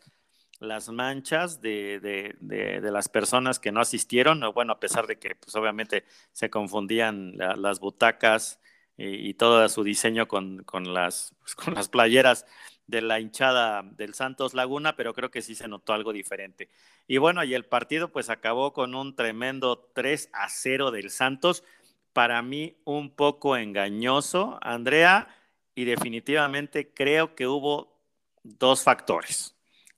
las 0.62 0.88
manchas 0.88 1.60
de, 1.60 2.00
de, 2.00 2.92
las 2.92 3.10
personas 3.10 3.60
que 3.60 3.74
no 3.74 3.82
asistieron, 3.82 4.42
bueno, 4.54 4.72
a 4.72 4.80
pesar 4.80 5.06
de 5.06 5.20
que 5.20 5.36
pues 5.36 5.54
obviamente 5.56 6.06
se 6.32 6.50
confundían 6.50 7.34
las 7.36 7.82
butacas 7.82 8.62
y, 8.96 9.34
todo 9.34 9.68
su 9.68 9.84
diseño 9.84 10.30
con, 10.30 10.64
con, 10.64 10.94
las, 10.94 11.36
pues, 11.40 11.54
con 11.54 11.74
las 11.74 11.90
playeras 11.90 12.46
de 12.88 13.02
la 13.02 13.20
hinchada 13.20 13.84
del 13.84 14.14
Santos 14.14 14.54
Laguna, 14.54 14.96
pero 14.96 15.14
creo 15.14 15.30
que 15.30 15.42
sí 15.42 15.56
se 15.56 15.68
notó 15.68 15.92
algo 15.92 16.14
diferente. 16.14 16.70
Y 17.06 17.18
bueno, 17.18 17.44
y 17.44 17.54
el 17.54 17.66
partido 17.66 18.14
pues 18.14 18.30
acabó 18.30 18.72
con 18.72 18.96
un 18.96 19.16
tremendo 19.16 19.90
3 19.94 20.30
a 20.32 20.48
0 20.48 20.92
del 20.92 21.10
Santos. 21.10 21.66
Para 22.14 22.42
mí 22.42 22.78
un 22.84 23.16
poco 23.16 23.56
engañoso, 23.58 24.60
Andrea, 24.62 25.28
y 25.76 25.86
definitivamente 25.86 26.94
creo 26.94 27.36
que 27.36 27.48
hubo 27.48 28.00
dos 28.44 28.84
factores. 28.84 29.56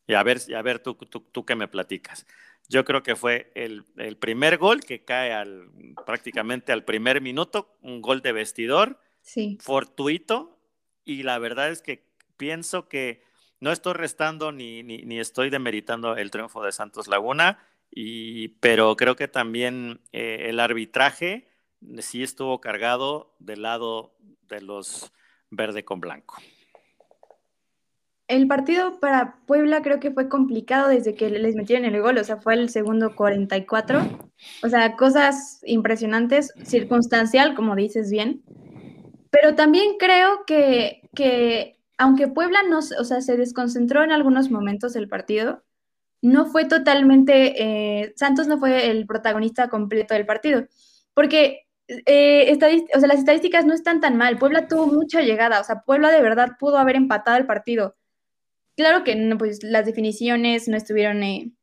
Y 0.07 0.13
a 0.13 0.23
ver, 0.23 0.39
a 0.55 0.61
ver 0.61 0.79
tú, 0.79 0.95
tú, 0.95 1.21
tú 1.21 1.45
qué 1.45 1.55
me 1.55 1.67
platicas. 1.67 2.25
Yo 2.69 2.85
creo 2.85 3.03
que 3.03 3.15
fue 3.15 3.51
el, 3.55 3.85
el, 3.97 4.17
primer 4.17 4.57
gol 4.57 4.81
que 4.81 5.03
cae 5.03 5.33
al, 5.33 5.69
prácticamente 6.05 6.71
al 6.71 6.83
primer 6.83 7.21
minuto, 7.21 7.77
un 7.81 8.01
gol 8.01 8.21
de 8.21 8.31
vestidor, 8.31 8.99
sí. 9.21 9.57
fortuito, 9.61 10.59
y 11.05 11.23
la 11.23 11.39
verdad 11.39 11.69
es 11.69 11.81
que 11.81 12.05
pienso 12.37 12.87
que 12.87 13.23
no 13.59 13.71
estoy 13.71 13.93
restando 13.93 14.51
ni, 14.51 14.83
ni, 14.83 15.19
estoy 15.19 15.49
demeritando 15.49 16.15
el 16.15 16.31
triunfo 16.31 16.63
de 16.63 16.71
Santos 16.71 17.07
Laguna, 17.07 17.59
y, 17.91 18.49
pero 18.59 18.95
creo 18.95 19.15
que 19.15 19.27
también 19.27 20.01
eh, 20.11 20.47
el 20.49 20.59
arbitraje 20.59 21.47
sí 21.99 22.23
estuvo 22.23 22.59
cargado 22.61 23.35
del 23.39 23.63
lado 23.63 24.15
de 24.47 24.61
los 24.61 25.11
verde 25.49 25.85
con 25.85 25.99
blanco. 25.99 26.37
el 28.27 28.47
partido 28.47 28.99
para 28.99 29.37
Puebla 29.45 29.81
creo 29.81 29.99
que 29.99 30.11
fue 30.11 30.29
complicado 30.29 30.89
desde 30.89 31.13
que 31.13 31.29
les 31.29 31.55
metieron 31.55 31.85
el 31.85 32.01
gol, 32.01 32.17
o 32.17 32.23
sea, 32.23 32.37
fue 32.37 32.55
el 32.55 32.69
segundo 32.69 33.15
44. 33.15 34.01
O 34.63 34.69
sea, 34.69 34.95
cosas 34.95 35.61
impresionantes, 35.65 36.53
circunstancial, 36.63 37.53
como 37.53 37.75
dices 37.75 38.09
bien. 38.09 38.41
Pero 39.29 39.55
también 39.55 39.97
creo 39.99 40.45
que, 40.47 41.09
que 41.15 41.79
aunque 41.97 42.27
Puebla 42.27 42.63
no, 42.63 42.79
o 42.79 43.03
sea, 43.03 43.21
se 43.21 43.37
desconcentró 43.37 44.03
en 44.03 44.11
algunos 44.11 44.49
momentos 44.49 44.93
del 44.93 45.07
partido, 45.07 45.63
no 46.21 46.45
fue 46.45 46.65
totalmente, 46.65 47.61
eh, 47.61 48.13
Santos 48.15 48.47
no 48.47 48.57
fue 48.57 48.89
el 48.89 49.05
protagonista 49.05 49.69
completo 49.69 50.13
del 50.13 50.25
partido, 50.25 50.65
porque 51.13 51.67
eh, 52.05 52.57
o 52.95 52.99
sea, 52.99 53.07
las 53.07 53.19
estadísticas 53.19 53.65
no 53.65 53.73
están 53.73 54.01
tan 54.01 54.17
mal. 54.17 54.37
Puebla 54.37 54.67
tuvo 54.67 54.87
mucha 54.87 55.21
llegada, 55.21 55.59
o 55.59 55.63
sea, 55.63 55.81
Puebla 55.81 56.11
de 56.11 56.21
verdad 56.21 56.51
pudo 56.59 56.77
haber 56.77 56.95
empatado 56.95 57.37
el 57.37 57.45
partido. 57.45 57.95
Claro 58.75 59.03
que 59.03 59.15
no, 59.15 59.37
pues, 59.37 59.63
las 59.63 59.85
definiciones 59.85 60.67
no 60.67 60.77
estuvieron 60.77 61.23
eh, 61.23 61.53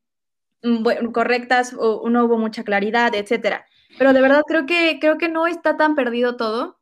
correctas 1.12 1.74
o 1.78 2.08
no 2.08 2.24
hubo 2.24 2.38
mucha 2.38 2.64
claridad, 2.64 3.14
etcétera. 3.14 3.66
Pero 3.98 4.12
de 4.12 4.20
verdad 4.20 4.42
creo 4.46 4.66
que, 4.66 4.98
creo 5.00 5.18
que 5.18 5.28
no 5.28 5.46
está 5.46 5.76
tan 5.76 5.94
perdido 5.94 6.36
todo. 6.36 6.78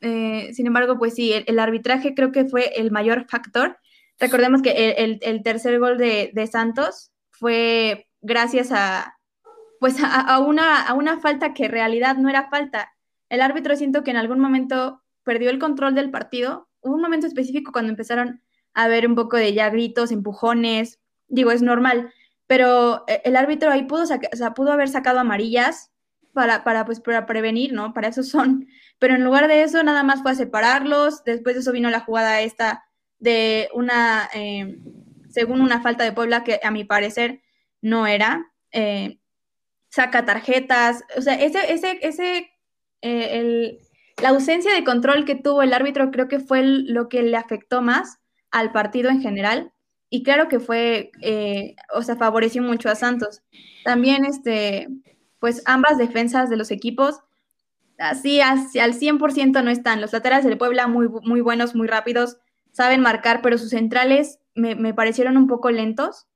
Eh, 0.00 0.52
sin 0.52 0.66
embargo, 0.66 0.98
pues 0.98 1.14
sí, 1.14 1.32
el, 1.32 1.58
arbitraje 1.58 2.14
creo 2.14 2.30
que 2.32 2.44
fue 2.44 2.78
el 2.78 2.90
mayor 2.90 3.26
factor. 3.28 3.78
Recordemos 4.18 4.62
que 4.62 4.90
el, 4.90 5.42
tercer 5.42 5.78
gol 5.78 5.98
de, 5.98 6.48
Santos 6.50 7.10
fue 7.30 8.08
gracias 8.20 8.70
a, 8.70 9.16
pues 9.84 9.96
a, 10.02 10.38
una, 10.38 10.80
a 10.80 10.94
una 10.94 11.20
falta 11.20 11.52
que 11.52 11.66
en 11.66 11.72
realidad 11.72 12.16
no 12.16 12.30
era 12.30 12.48
falta. 12.48 12.94
El 13.28 13.42
árbitro 13.42 13.76
siento 13.76 14.02
que 14.02 14.12
en 14.12 14.16
algún 14.16 14.40
momento 14.40 15.02
perdió 15.24 15.50
el 15.50 15.58
control 15.58 15.94
del 15.94 16.10
partido. 16.10 16.70
Hubo 16.80 16.94
un 16.94 17.02
momento 17.02 17.26
específico 17.26 17.70
cuando 17.70 17.90
empezaron 17.90 18.40
a 18.72 18.88
ver 18.88 19.06
un 19.06 19.14
poco 19.14 19.36
de 19.36 19.52
ya 19.52 19.68
gritos, 19.68 20.10
empujones, 20.10 21.00
digo, 21.28 21.50
es 21.50 21.60
normal, 21.60 22.10
pero 22.46 23.04
eh, 23.08 23.20
el 23.26 23.36
árbitro 23.36 23.70
ahí 23.70 23.82
pudo, 23.82 24.04
pudo 24.56 24.72
haber 24.72 24.88
sacado 24.88 25.18
amarillas 25.18 25.92
para, 26.32 26.64
para, 26.64 26.86
pues, 26.86 27.00
para 27.00 27.26
prevenir, 27.26 27.74
¿no? 27.74 27.92
Para 27.92 28.08
eso 28.08 28.22
son. 28.22 28.66
Pero 28.98 29.16
en 29.16 29.22
lugar 29.22 29.48
de 29.48 29.64
eso, 29.64 29.82
nada 29.82 30.02
más 30.02 30.22
fue 30.22 30.30
a 30.30 30.34
separarlos. 30.34 31.24
Después 31.24 31.56
de 31.56 31.60
eso 31.60 31.72
vino 31.72 31.90
la 31.90 32.00
jugada 32.00 32.40
esta 32.40 32.86
de 33.18 33.68
una, 33.74 34.30
eh, 34.32 34.78
según 35.28 35.60
una 35.60 35.82
falta 35.82 36.04
de 36.04 36.12
Puebla, 36.12 36.42
que 36.42 36.58
a 36.62 36.70
mi 36.70 36.84
parecer 36.84 37.42
no 37.82 38.06
era. 38.06 38.50
Eh, 38.72 39.18
saca 39.94 40.24
tarjetas. 40.24 41.04
O 41.16 41.22
sea, 41.22 41.34
ese, 41.34 41.72
ese, 41.72 41.98
ese, 42.02 42.50
el, 43.00 43.78
la 44.20 44.30
ausencia 44.30 44.72
de 44.72 44.82
control 44.82 45.24
que 45.24 45.36
tuvo 45.36 45.62
el 45.62 45.72
árbitro 45.72 46.10
creo 46.10 46.26
que 46.26 46.40
fue 46.40 46.62
lo 46.64 47.08
que 47.08 47.22
le 47.22 47.36
afectó 47.36 47.80
más 47.80 48.18
al 48.50 48.72
partido 48.72 49.08
en 49.10 49.20
general. 49.20 49.72
Y 50.10 50.24
claro 50.24 50.48
que 50.48 50.58
fue, 50.58 51.12
eh, 51.22 51.76
o 51.92 52.02
sea, 52.02 52.16
favoreció 52.16 52.60
mucho 52.60 52.88
a 52.88 52.96
Santos. 52.96 53.42
También, 53.84 54.24
este, 54.24 54.88
pues 55.38 55.62
ambas 55.64 55.96
defensas 55.96 56.50
de 56.50 56.56
los 56.56 56.72
equipos, 56.72 57.20
así 57.98 58.40
hacia 58.40 58.82
al 58.82 58.94
100% 58.94 59.62
no 59.62 59.70
están. 59.70 60.00
Los 60.00 60.12
laterales 60.12 60.44
del 60.44 60.58
Puebla 60.58 60.88
muy, 60.88 61.08
muy 61.22 61.40
buenos, 61.40 61.76
muy 61.76 61.86
rápidos, 61.86 62.38
saben 62.72 63.00
marcar, 63.00 63.42
pero 63.42 63.58
sus 63.58 63.70
centrales 63.70 64.40
me, 64.54 64.92
parecieron 64.92 65.36
un 65.36 65.46
poco 65.46 65.70
lentos. 65.70 66.26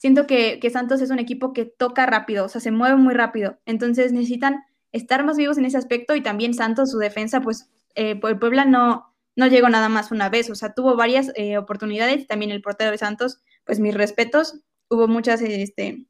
Siento 0.00 0.26
que, 0.26 0.58
que, 0.60 0.70
Santos 0.70 1.02
es 1.02 1.10
un 1.10 1.18
equipo 1.18 1.52
que 1.52 1.66
toca 1.66 2.06
rápido, 2.06 2.46
o 2.46 2.48
sea, 2.48 2.60
se 2.60 2.70
mueve 2.70 2.96
muy 2.96 3.12
rápido. 3.12 3.58
Entonces 3.66 4.12
necesitan 4.12 4.64
estar 4.92 5.24
más 5.24 5.36
vivos 5.36 5.58
en 5.58 5.66
ese 5.66 5.76
aspecto 5.76 6.16
y 6.16 6.22
también 6.22 6.54
Santos, 6.54 6.90
su 6.90 6.96
defensa, 6.98 7.42
pues 7.42 7.70
eh, 7.94 8.18
el 8.22 8.38
Puebla 8.38 8.64
no, 8.64 9.10
no 9.36 9.46
llegó 9.46 9.68
nada 9.68 9.90
más 9.90 10.10
una 10.10 10.28
vez, 10.28 10.48
o 10.50 10.54
sea, 10.54 10.72
tuvo 10.72 10.96
varias 10.96 11.32
eh, 11.36 11.58
oportunidades, 11.58 12.26
también 12.26 12.50
el 12.50 12.62
portero 12.62 12.90
de 12.90 12.98
Santos, 12.98 13.42
pues 13.64 13.78
mis 13.78 13.94
respetos, 13.94 14.60
hubo 14.88 15.06
muchas 15.06 15.42
este, 15.42 16.06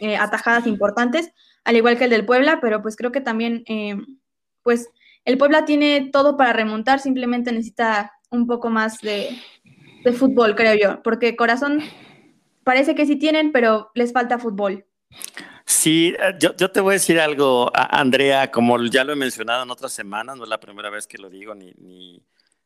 eh, 0.00 0.16
atajadas 0.16 0.66
importantes, 0.66 1.30
al 1.64 1.76
igual 1.76 1.98
que 1.98 2.04
el 2.04 2.10
del 2.10 2.26
Puebla, 2.26 2.58
pero 2.60 2.82
pues 2.82 2.96
creo 2.96 3.12
que 3.12 3.20
también, 3.20 3.64
eh, 3.66 3.96
pues 4.62 4.88
el 5.24 5.38
Puebla 5.38 5.64
tiene 5.66 6.08
todo 6.10 6.36
para 6.36 6.52
remontar, 6.52 7.00
simplemente 7.00 7.52
necesita 7.52 8.12
un 8.30 8.46
poco 8.46 8.70
más 8.70 9.00
de, 9.00 9.28
de 10.04 10.12
fútbol, 10.12 10.56
creo 10.56 10.74
yo, 10.74 11.02
porque 11.02 11.36
corazón 11.36 11.82
parece 12.64 12.94
que 12.94 13.06
sí 13.06 13.16
tienen, 13.16 13.52
pero 13.52 13.90
les 13.94 14.12
falta 14.12 14.38
fútbol. 14.38 14.86
Sí, 15.66 16.14
yo, 16.38 16.54
yo, 16.56 16.70
te 16.70 16.80
voy 16.80 16.92
a 16.92 16.94
decir 16.94 17.20
algo, 17.20 17.70
Andrea, 17.74 18.50
como 18.50 18.82
ya 18.86 19.04
lo 19.04 19.12
he 19.12 19.16
mencionado 19.16 19.62
en 19.62 19.70
otras 19.70 19.92
semanas, 19.92 20.36
no 20.36 20.44
es 20.44 20.50
la 20.50 20.60
primera 20.60 20.90
vez 20.90 21.06
que 21.06 21.18
lo 21.18 21.30
digo, 21.30 21.54
ni, 21.54 21.72
ni, 21.78 22.22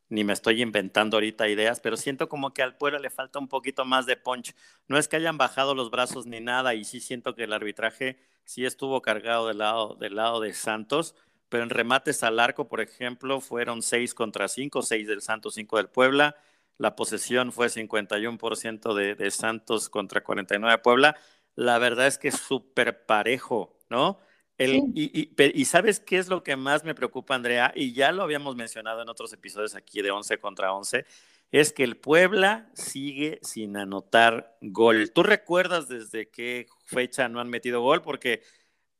ni 0.08 0.24
me 0.24 0.32
estoy 0.32 0.62
inventando 0.62 1.16
ahorita 1.16 1.48
ideas, 1.48 1.80
pero 1.80 1.96
siento 1.96 2.28
como 2.28 2.52
que 2.52 2.62
al 2.62 2.76
pueblo 2.76 2.98
le 2.98 3.10
falta 3.10 3.38
un 3.38 3.48
poquito 3.48 3.84
más 3.84 4.06
de 4.06 4.16
punch. 4.16 4.54
No 4.88 4.98
es 4.98 5.08
que 5.08 5.16
hayan 5.16 5.38
bajado 5.38 5.74
los 5.74 5.90
brazos 5.90 6.26
ni 6.26 6.40
nada, 6.40 6.74
y 6.74 6.84
sí 6.84 7.00
siento 7.00 7.34
que 7.34 7.44
el 7.44 7.52
arbitraje 7.52 8.18
sí 8.44 8.64
estuvo 8.64 9.02
cargado 9.02 9.48
del 9.48 9.58
lado, 9.58 9.96
del 9.96 10.16
lado 10.16 10.40
de 10.40 10.52
Santos, 10.52 11.14
pero 11.48 11.62
en 11.62 11.70
remates 11.70 12.22
al 12.22 12.40
arco, 12.40 12.68
por 12.68 12.80
ejemplo, 12.80 13.40
fueron 13.40 13.82
6 13.82 14.14
contra 14.14 14.48
5, 14.48 14.82
6 14.82 15.06
del 15.06 15.22
Santos, 15.22 15.54
5 15.54 15.76
del 15.76 15.88
Puebla. 15.88 16.36
La 16.78 16.96
posesión 16.96 17.52
fue 17.52 17.68
51% 17.68 18.94
de, 18.94 19.14
de 19.14 19.30
Santos 19.30 19.88
contra 19.88 20.22
49 20.22 20.72
de 20.72 20.78
Puebla. 20.78 21.16
La 21.54 21.78
verdad 21.78 22.06
es 22.06 22.18
que 22.18 22.28
es 22.28 22.36
súper 22.36 23.06
parejo, 23.06 23.78
¿no? 23.88 24.18
y, 24.58 25.64
sabes 25.64 26.00
qué 26.00 26.18
es 26.18 26.28
lo 26.28 26.42
que 26.42 26.56
más 26.56 26.84
me 26.84 26.94
preocupa, 26.94 27.34
Andrea, 27.34 27.72
y 27.74 27.92
ya 27.92 28.12
lo 28.12 28.22
habíamos 28.22 28.56
mencionado 28.56 29.02
en 29.02 29.08
otros 29.08 29.32
episodios 29.32 29.74
aquí 29.74 30.00
de 30.00 30.10
11 30.10 30.38
contra 30.38 30.72
11, 30.72 31.04
es 31.50 31.72
que 31.72 31.84
el 31.84 31.96
Puebla 31.96 32.70
sigue 32.74 33.38
sin 33.42 33.76
anotar 33.76 34.56
gol. 34.60 35.12
¿Tú 35.12 35.22
recuerdas 35.22 35.88
desde 35.88 36.28
qué 36.28 36.66
fecha 36.84 37.28
no 37.28 37.40
han 37.40 37.48
metido 37.48 37.80
gol? 37.80 38.02
Porque 38.02 38.42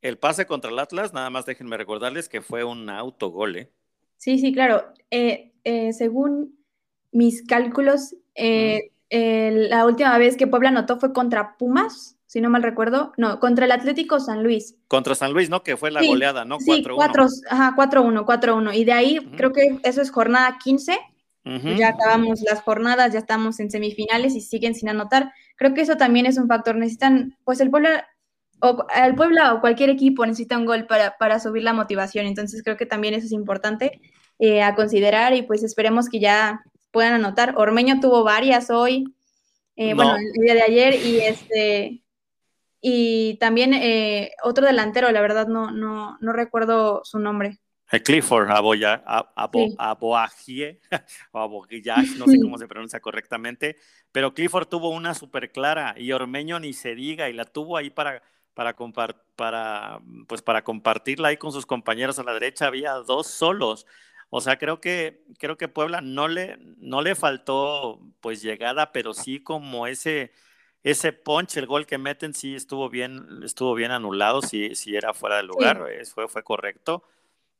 el 0.01 0.17
pase 0.17 0.45
contra 0.45 0.71
el 0.71 0.79
Atlas, 0.79 1.13
nada 1.13 1.29
más 1.29 1.45
déjenme 1.45 1.77
recordarles 1.77 2.29
que 2.29 2.41
fue 2.41 2.63
un 2.63 2.89
autogol, 2.89 3.55
¿eh? 3.55 3.71
Sí, 4.17 4.39
sí, 4.39 4.53
claro. 4.53 4.93
Eh, 5.11 5.53
eh, 5.63 5.91
según 5.93 6.54
mis 7.15 7.45
cálculos, 7.45 8.15
eh, 8.35 8.89
la 9.09 9.85
última 9.85 10.17
vez 10.17 10.37
que 10.37 10.47
Puebla 10.47 10.69
anotó 10.69 10.99
fue 10.99 11.13
contra 11.13 11.55
Pumas 11.57 12.15
si 12.35 12.41
no 12.41 12.49
mal 12.49 12.63
recuerdo, 12.63 13.13
no, 13.15 13.39
contra 13.39 13.63
el 13.63 13.71
Atlético 13.71 14.19
San 14.19 14.43
Luis. 14.43 14.75
Contra 14.89 15.15
San 15.15 15.31
Luis, 15.31 15.49
¿no? 15.49 15.63
Que 15.63 15.77
fue 15.77 15.89
la 15.89 16.03
goleada, 16.03 16.43
¿no? 16.43 16.57
4-1. 16.57 16.59
Sí, 16.59 16.83
4, 16.83 17.27
ajá, 17.49 17.75
4-1, 17.77 18.25
4-1. 18.25 18.75
Y 18.75 18.83
de 18.83 18.91
ahí 18.91 19.19
creo 19.37 19.53
que 19.53 19.79
eso 19.83 20.01
es 20.01 20.11
jornada 20.11 20.57
15. 20.61 20.99
Ya 21.77 21.89
acabamos 21.89 22.41
las 22.41 22.61
jornadas, 22.61 23.13
ya 23.13 23.19
estamos 23.19 23.61
en 23.61 23.71
semifinales 23.71 24.35
y 24.35 24.41
siguen 24.41 24.75
sin 24.75 24.89
anotar. 24.89 25.31
Creo 25.55 25.73
que 25.73 25.79
eso 25.79 25.95
también 25.95 26.25
es 26.25 26.37
un 26.37 26.49
factor. 26.49 26.75
Necesitan, 26.75 27.37
pues 27.45 27.61
el 27.61 27.69
Puebla, 27.69 28.05
o 28.59 28.85
el 28.93 29.15
Puebla 29.15 29.53
o 29.53 29.61
cualquier 29.61 29.89
equipo 29.89 30.25
necesita 30.25 30.57
un 30.57 30.65
gol 30.65 30.87
para, 30.87 31.15
para 31.17 31.39
subir 31.39 31.63
la 31.63 31.71
motivación. 31.71 32.25
Entonces 32.25 32.63
creo 32.63 32.75
que 32.75 32.85
también 32.85 33.13
eso 33.13 33.27
es 33.27 33.31
importante 33.31 34.01
eh, 34.39 34.61
a 34.61 34.75
considerar 34.75 35.33
y 35.33 35.43
pues 35.43 35.63
esperemos 35.63 36.09
que 36.09 36.19
ya 36.19 36.63
puedan 36.95 37.15
anotar. 37.15 37.55
Ormeño 37.57 37.99
tuvo 37.99 38.23
varias 38.23 38.69
hoy, 38.69 39.13
eh, 39.75 39.93
bueno, 39.93 40.15
el 40.15 40.41
día 40.41 40.53
de 40.53 40.63
ayer 40.63 40.93
y 40.95 41.19
este 41.19 42.01
y 42.79 43.35
también 43.37 43.73
eh, 43.73 44.31
otro 44.43 44.65
delantero, 44.65 45.11
la 45.11 45.19
verdad 45.19 45.45
no, 45.47 45.71
no, 45.71 46.17
no 46.21 46.31
recuerdo 46.31 47.01
su 47.03 47.19
nombre. 47.19 47.59
Eh, 47.91 48.01
Clifford 48.01 48.49
Aboya, 48.49 49.03
Abo, 49.05 49.67
Aboagie, 49.77 50.79
o 51.33 51.39
Abogillash, 51.39 52.15
no 52.15 52.27
sé 52.27 52.39
cómo 52.39 52.57
se 52.57 52.65
pronuncia 52.65 53.01
correctamente, 53.01 53.75
pero 54.13 54.33
Clifford 54.33 54.67
tuvo 54.69 54.87
una 54.89 55.13
súper 55.13 55.51
clara 55.51 55.95
y 55.97 56.13
Ormeño 56.13 56.61
ni 56.61 56.71
se 56.71 56.95
diga 56.95 57.29
y 57.29 57.33
la 57.33 57.43
tuvo 57.43 57.75
ahí 57.75 57.89
para, 57.89 58.23
para, 58.53 58.73
para, 59.35 59.99
pues 60.29 60.41
para 60.41 60.63
compartirla 60.63 61.27
ahí 61.27 61.35
con 61.35 61.51
sus 61.51 61.65
compañeros 61.65 62.19
a 62.19 62.23
la 62.23 62.33
derecha, 62.33 62.67
había 62.67 62.93
dos 62.93 63.27
solos. 63.27 63.85
O 64.29 64.41
sea, 64.41 64.57
creo 64.57 64.81
que, 64.81 65.23
creo 65.39 65.57
que 65.57 65.67
Puebla 65.67 66.01
no 66.01 66.27
le, 66.27 66.57
no 66.77 67.01
le 67.01 67.15
faltó 67.15 68.01
pues 68.21 68.41
llegada, 68.41 68.91
pero 68.91 69.13
sí 69.13 69.39
como 69.39 69.87
ese, 69.87 70.31
ese 70.83 71.13
punch, 71.13 71.57
el 71.57 71.67
gol 71.67 71.85
que 71.85 71.97
meten, 71.97 72.33
sí 72.33 72.55
estuvo 72.55 72.89
bien, 72.89 73.41
estuvo 73.43 73.73
bien 73.75 73.91
anulado, 73.91 74.41
si 74.41 74.75
sí, 74.75 74.95
era 74.95 75.13
fuera 75.13 75.37
de 75.37 75.43
lugar, 75.43 75.83
fue, 76.13 76.27
fue 76.27 76.43
correcto. 76.43 77.03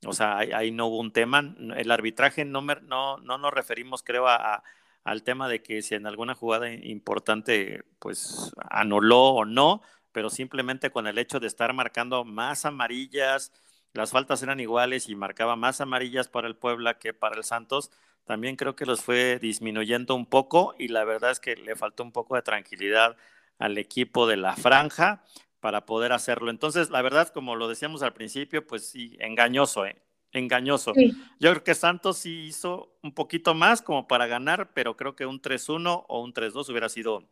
O 0.06 0.14
sea, 0.14 0.38
ahí, 0.38 0.72
no 0.72 0.88
hubo 0.88 1.00
un 1.00 1.12
tema. 1.12 1.56
El 1.76 1.92
arbitraje 1.92 2.46
no, 2.46 2.62
no, 2.62 3.18
no 3.18 3.38
nos 3.38 3.54
referimos, 3.54 4.04
creo, 4.04 4.28
a, 4.28 4.64
al 5.04 5.24
tema 5.24 5.48
de 5.48 5.62
que 5.62 5.82
si 5.82 5.96
en 5.96 6.08
alguna 6.08 6.36
jugada 6.36 6.72
importante, 6.72 7.84
pues 8.00 8.52
anuló 8.70 9.30
o 9.30 9.46
no, 9.46 9.82
pero 10.12 10.30
simplemente 10.30 10.92
con 10.92 11.08
el 11.08 11.18
hecho 11.18 11.40
de 11.40 11.48
estar 11.48 11.74
marcando 11.74 12.26
más 12.26 12.66
amarillas, 12.66 13.52
las 13.96 14.12
faltas 14.12 14.44
eran 14.44 14.60
iguales 14.60 15.10
y 15.10 15.16
marcaba 15.16 15.56
más 15.56 15.82
amarillas 15.82 16.28
para 16.28 16.48
el 16.48 16.56
Puebla 16.56 16.98
que 17.00 17.14
para 17.14 17.38
el 17.38 17.44
Santos, 17.44 17.92
también 18.26 18.56
creo 18.56 18.76
que 18.76 18.86
los 18.86 19.02
fue 19.02 19.40
disminuyendo 19.40 20.16
un 20.16 20.26
poco 20.26 20.76
y 20.78 20.88
la 20.90 21.04
verdad 21.04 21.32
es 21.32 21.40
que 21.40 21.56
le 21.56 21.76
faltó 21.76 22.04
un 22.04 22.12
poco 22.12 22.36
de 22.36 22.42
tranquilidad 22.42 23.16
al 23.60 23.78
equipo 23.78 24.28
de 24.28 24.38
la 24.38 24.56
franja 24.56 25.24
para 25.60 25.86
poder 25.86 26.12
hacerlo. 26.12 26.52
Entonces, 26.52 26.90
la 26.90 27.02
verdad, 27.02 27.30
como 27.30 27.56
lo 27.56 27.68
decíamos 27.68 28.04
al 28.04 28.14
principio, 28.14 28.66
pues 28.68 28.88
sí, 28.88 29.16
engañoso, 29.20 29.86
¿eh? 29.86 30.02
engañoso. 30.32 30.94
Yo 31.40 31.52
creo 31.52 31.64
que 31.64 31.76
Santos 31.76 32.18
sí 32.18 32.46
hizo 32.48 32.98
un 33.02 33.14
poquito 33.14 33.54
más 33.54 33.82
como 33.82 34.08
para 34.08 34.28
ganar, 34.28 34.72
pero 34.74 34.96
creo 34.98 35.16
que 35.16 35.26
un 35.26 35.42
3-1 35.42 36.06
o 36.08 36.22
un 36.22 36.34
3-2 36.34 36.70
hubiera 36.70 36.90
sido 36.90 37.24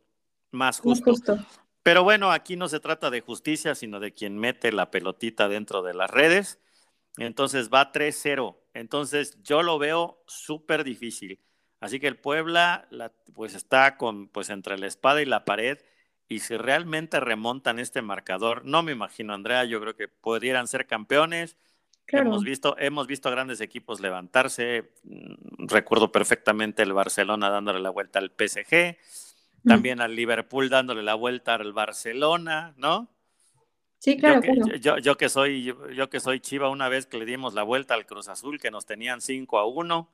más 0.52 0.80
justo. 0.80 1.14
Pero 1.84 2.04
bueno, 2.04 2.32
aquí 2.32 2.56
no 2.56 2.70
se 2.70 2.80
trata 2.80 3.10
de 3.10 3.22
justicia, 3.22 3.76
sino 3.76 4.00
de 4.00 4.14
quien 4.14 4.38
mete 4.38 4.72
la 4.72 4.90
pelotita 4.90 5.50
dentro 5.50 5.84
de 5.84 5.94
las 5.94 6.10
redes. 6.10 6.60
Entonces 7.18 7.70
va 7.70 7.92
3-0. 7.92 8.58
Entonces 8.74 9.38
yo 9.44 9.62
lo 9.62 9.78
veo 9.78 10.24
súper 10.26 10.84
difícil. 10.84 11.40
Así 11.80 12.00
que 12.00 12.08
el 12.08 12.16
Puebla 12.16 12.88
pues 13.34 13.56
está 13.56 13.98
con 13.98 14.30
pues 14.30 14.50
entre 14.50 14.78
la 14.78 14.88
espada 14.88 15.22
y 15.22 15.26
la 15.26 15.44
pared 15.44 15.80
y 16.30 16.40
si 16.40 16.56
realmente 16.56 17.20
remontan 17.20 17.78
este 17.78 18.02
marcador, 18.02 18.64
no 18.66 18.82
me 18.84 18.94
imagino 18.94 19.34
Andrea, 19.34 19.66
yo 19.66 19.82
creo 19.82 19.96
que 19.96 20.08
podrían 20.08 20.68
ser 20.68 20.88
campeones. 20.88 21.58
Hemos 22.08 22.44
visto 22.44 22.76
hemos 22.80 23.08
visto 23.08 23.30
grandes 23.30 23.60
equipos 23.60 24.00
levantarse. 24.00 24.94
Mm, 25.04 25.68
recuerdo 25.68 26.12
perfectamente 26.12 26.84
el 26.84 26.94
Barcelona 26.94 27.50
dándole 27.50 27.80
la 27.80 27.90
vuelta 27.90 28.20
al 28.20 28.32
PSG, 28.32 28.98
también 29.66 30.02
al 30.02 30.16
Liverpool 30.16 30.70
dándole 30.70 31.04
la 31.04 31.16
vuelta 31.16 31.56
al 31.56 31.74
Barcelona, 31.74 32.74
¿no? 32.78 33.10
Sí, 34.00 34.18
claro. 34.18 34.42
Yo 35.02 35.18
que, 35.18 35.30
soy 35.30 35.64
yo, 35.64 36.10
que 36.10 36.20
soy 36.20 36.42
Chiva 36.42 36.70
una 36.70 36.90
vez 36.90 37.06
que 37.06 37.18
le 37.18 37.26
dimos 37.26 37.54
la 37.54 37.64
vuelta 37.64 37.94
al 37.94 38.06
Cruz 38.06 38.28
Azul 38.28 38.60
que 38.60 38.70
nos 38.70 38.86
tenían 38.86 39.22
5 39.22 39.58
a 39.58 39.66
1 39.66 40.10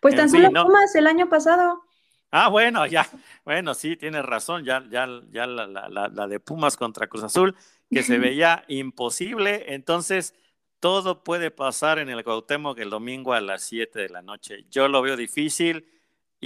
pues 0.00 0.16
tan 0.16 0.28
solo 0.28 0.50
Pumas 0.50 0.94
el 0.94 1.06
año 1.06 1.28
pasado. 1.28 1.82
Ah, 2.30 2.48
bueno, 2.48 2.84
ya, 2.86 3.08
bueno, 3.44 3.74
sí, 3.74 3.96
tienes 3.96 4.24
razón, 4.24 4.64
ya, 4.64 4.84
ya, 4.90 5.08
ya 5.30 5.46
la, 5.46 5.66
la, 5.66 6.26
de 6.26 6.40
Pumas 6.40 6.76
contra 6.76 7.06
Cruz 7.06 7.22
Azul, 7.22 7.54
que 7.90 8.02
se 8.02 8.18
veía 8.18 8.64
imposible, 8.68 9.72
entonces 9.74 10.34
todo 10.80 11.24
puede 11.24 11.50
pasar 11.50 11.98
en 11.98 12.10
el 12.10 12.24
Cuauhtémoc 12.24 12.78
el 12.80 12.90
domingo 12.90 13.32
a 13.32 13.40
las 13.40 13.62
7 13.62 13.98
de 13.98 14.08
la 14.08 14.20
noche. 14.20 14.66
Yo 14.70 14.88
lo 14.88 15.00
veo 15.00 15.16
difícil 15.16 15.86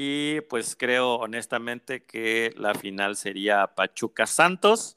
y 0.01 0.43
pues 0.43 0.77
creo 0.77 1.17
honestamente 1.17 2.05
que 2.05 2.55
la 2.57 2.73
final 2.73 3.17
sería 3.17 3.67
Pachuca 3.75 4.29
Santos 4.29 4.97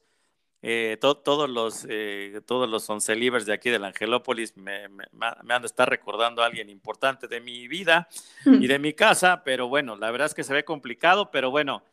eh, 0.62 1.00
todos 1.02 1.50
los 1.50 1.88
eh, 1.90 2.40
todos 2.46 2.70
los 2.70 2.88
once 2.88 3.16
libres 3.16 3.48
de 3.48 3.54
aquí 3.54 3.72
del 3.72 3.84
Angelópolis 3.84 4.56
me, 4.58 4.84
han 4.84 5.62
de 5.64 5.66
estar 5.66 5.90
recordando 5.90 6.44
a 6.44 6.46
alguien 6.46 6.70
importante 6.70 7.28
de 7.28 7.42
mi 7.42 7.68
vida 7.68 8.08
y 8.46 8.68
de 8.68 8.78
mi 8.80 8.94
casa, 8.94 9.44
pero 9.44 9.68
bueno, 9.68 9.96
la 9.96 10.12
verdad 10.12 10.28
es 10.28 10.36
que 10.36 10.44
se 10.44 10.54
ve 10.54 10.66
complicado, 10.66 11.32
pero 11.32 11.50
bueno, 11.50 11.84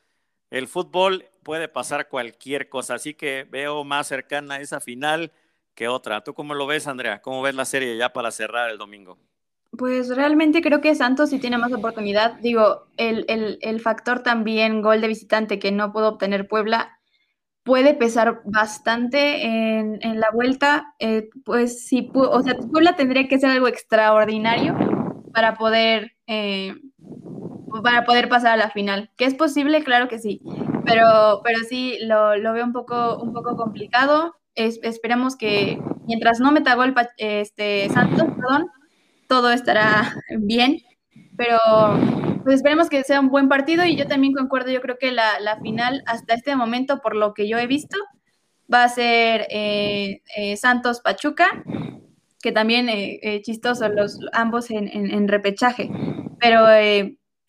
el 0.51 0.69
fútbol 0.69 1.31
puede 1.43 1.69
pasar 1.69 2.09
cualquier 2.09 2.69
cosa, 2.69 2.97
así 2.97 3.15
que 3.15 3.47
veo 3.49 3.85
más 3.85 4.07
cercana 4.07 4.61
esa 4.61 4.81
final 4.81 5.33
que 5.75 5.89
otra. 5.89 6.23
¿Tú 6.23 6.35
cómo 6.35 6.53
lo 6.53 6.67
ves, 6.67 6.87
Andrea? 6.87 7.23
¿Cómo 7.23 7.41
ves 7.41 7.55
la 7.55 7.65
serie 7.65 7.97
ya 7.97 8.13
para 8.13 8.31
cerrar 8.31 8.69
el 8.69 8.77
domingo? 8.77 9.17
Pues 9.79 10.15
realmente 10.15 10.61
creo 10.61 10.83
que 10.83 10.95
Santos 10.95 11.31
sí 11.31 11.39
tiene 11.39 11.57
más 11.57 11.73
oportunidad. 11.73 12.35
Digo, 12.41 12.89
el, 12.99 13.25
el, 13.29 13.59
el 13.63 13.81
factor 13.81 14.23
también 14.23 14.83
gol 14.83 15.01
de 15.01 15.09
visitante 15.09 15.59
que 15.59 15.73
no 15.73 15.93
pudo 15.93 16.09
obtener 16.09 16.49
Puebla 16.49 16.99
puede 17.69 17.93
pesar 17.93 18.41
bastante 18.47 19.45
en, 19.45 20.19
la 20.19 20.31
vuelta, 20.33 20.95
eh, 20.99 21.29
pues 21.45 21.87
sí, 21.87 22.11
o 22.15 22.41
sea, 22.41 22.55
Puebla 22.55 22.97
tendría 22.97 23.29
que 23.29 23.39
ser 23.39 23.51
algo 23.51 23.69
extraordinario 23.69 24.75
para 25.35 25.55
poder, 25.59 26.13
eh, 26.27 26.75
para 27.83 28.07
poder 28.07 28.31
pasar 28.31 28.53
a 28.53 28.57
la 28.57 28.71
final. 28.71 29.11
¿Que 29.19 29.27
es 29.27 29.35
posible? 29.35 29.85
Claro 29.85 30.09
que 30.09 30.19
sí, 30.19 30.41
pero, 30.87 31.43
pero 31.45 31.59
sí, 31.69 31.99
lo, 32.01 32.31
veo 32.55 32.65
un 32.65 32.73
poco, 32.73 33.19
un 33.19 33.35
poco 33.35 33.55
complicado. 33.55 34.37
esperemos 34.55 35.37
que 35.37 35.79
mientras 36.07 36.41
no 36.41 36.53
meta 36.53 36.75
gol 36.75 36.95
este, 37.19 37.91
Santos, 37.91 38.29
perdón, 38.35 38.71
todo 39.29 39.53
estará 39.53 40.17
bien, 40.39 40.79
pero 41.37 41.59
pues 42.43 42.57
esperemos 42.57 42.89
que 42.89 43.05
sea 43.05 43.21
un 43.21 43.29
buen 43.29 43.49
partido 43.49 43.85
y 43.85 43.95
yo 43.95 44.07
también 44.07 44.33
concuerdo, 44.33 44.71
yo 44.71 44.81
creo 44.81 44.99
que 44.99 45.13
la, 45.13 45.59
final 45.63 46.03
hasta 46.07 46.35
este 46.35 46.57
momento, 46.57 47.01
por 47.01 47.15
lo 47.15 47.35
que 47.35 47.47
yo 47.47 47.59
he 47.59 47.67
visto, 47.67 47.97
va 48.73 48.85
a 48.85 48.89
ser 48.89 49.47
eh, 49.51 50.23
eh, 50.37 50.57
Santos 50.57 51.01
Pachuca, 51.01 51.63
que 52.43 52.53
también 52.53 52.89
eh, 52.89 53.43
chistoso 53.45 53.89
los 53.89 54.19
ambos 54.33 54.71
en, 54.71 55.29
repechaje, 55.29 55.91
pero 56.41 56.67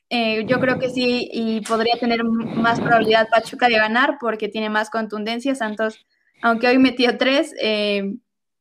yo 0.10 0.60
creo 0.60 0.80
que 0.80 0.90
sí 0.90 1.30
y 1.32 1.62
podría 1.62 1.98
tener 2.00 2.24
más 2.24 2.80
probabilidad 2.82 3.30
Pachuca 3.30 3.70
de 3.70 3.78
ganar 3.78 4.18
porque 4.20 4.50
tiene 4.50 4.70
más 4.70 4.90
contundencia, 4.90 5.56
Santos, 5.56 6.06
aunque 6.42 6.68
hoy 6.68 6.78
metió 6.78 7.18
tres, 7.18 7.54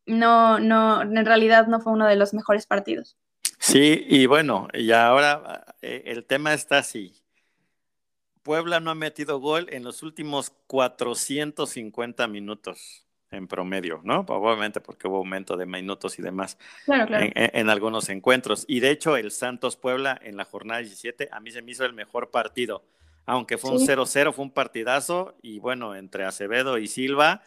no, 0.09 0.59
no, 0.59 1.03
en 1.03 1.25
realidad 1.25 1.66
no 1.66 1.81
fue 1.81 1.92
uno 1.92 2.07
de 2.07 2.16
los 2.16 2.35
mejores 2.35 2.66
partidos. 2.66 3.16
Sí, 3.59 4.05
y 4.09 4.27
bueno, 4.27 4.68
y 4.73 4.92
ahora 4.92 5.75
eh, 5.83 6.05
el 6.07 6.25
tema 6.25 6.55
está 6.55 6.79
así. 6.79 7.14
Puebla 8.42 8.81
no 8.81 8.90
ha 8.90 8.94
metido 8.94 9.40
gol 9.40 9.66
en 9.71 9.85
los 9.85 10.03
últimos 10.03 10.51
450 10.68 12.27
minutos 12.29 13.05
en 13.31 13.47
promedio, 13.47 14.01
¿no? 14.05 14.21
Obviamente 14.21 14.81
porque 14.81 15.07
hubo 15.07 15.18
aumento 15.18 15.57
de 15.57 15.66
minutos 15.66 16.18
y 16.18 16.23
demás 16.23 16.57
En, 16.87 17.68
algunos 17.68 18.09
encuentros. 18.09 18.64
Y 18.66 18.81
de 18.81 18.90
hecho, 18.90 19.16
el 19.16 19.31
Santos 19.33 19.77
Puebla 19.77 20.18
en 20.23 20.37
la 20.37 20.44
jornada 20.44 20.81
17 20.81 21.29
a 21.31 21.40
mí 21.40 21.51
se 21.51 21.62
me 21.62 21.73
hizo 21.73 21.85
el 21.85 21.92
mejor 21.92 22.31
partido. 22.31 22.85
Aunque 23.27 23.59
fue 23.59 23.73
un 23.73 23.87
0-0, 23.87 24.33
fue 24.33 24.44
un 24.47 24.51
partidazo. 24.53 25.37
Y 25.42 25.59
bueno, 25.59 25.94
entre 25.94 26.25
Acevedo 26.25 26.79
y 26.79 26.87
Silva, 26.87 27.42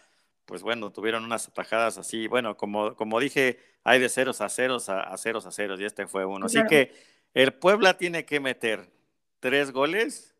pues 0.45 0.62
bueno, 0.62 0.91
tuvieron 0.91 1.23
unas 1.23 1.47
atajadas 1.47 1.97
así. 1.97 2.27
Bueno, 2.27 2.58
como, 2.58 2.95
como 2.95 3.19
dije, 3.19 3.60
hay 3.84 3.99
de 3.99 4.10
ceros 4.10 4.41
a 4.41 4.49
ceros 4.49 4.89
a, 4.89 5.15
ceros 5.17 5.45
a 5.45 5.51
ceros 5.51 5.80
y 5.80 5.86
este 5.86 6.08
fue 6.08 6.25
uno. 6.25 6.47
Así 6.47 6.60
que 6.67 6.93
el 7.34 7.54
Puebla 7.54 7.97
tiene 7.97 8.25
que 8.25 8.39
meter 8.39 8.91
tres 9.39 9.71
goles 9.71 10.36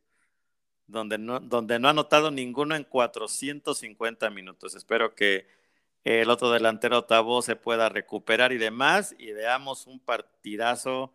donde 0.88 1.18
no, 1.18 1.40
donde 1.40 1.80
no 1.80 1.88
ha 1.88 1.92
anotado 1.92 2.32
ninguno 2.32 2.76
en 2.76 2.84
450 2.84 4.30
minutos. 4.30 4.76
Espero 4.76 5.16
que 5.16 5.48
el 6.04 6.30
otro 6.30 6.52
delantero 6.52 7.06
Tabo 7.06 7.42
se 7.42 7.56
pueda 7.56 7.90
recuperar 7.90 8.52
y 8.52 8.58
demás 8.58 9.16
y 9.18 9.32
veamos 9.32 9.88
un 9.88 10.00
partidazo 10.00 11.14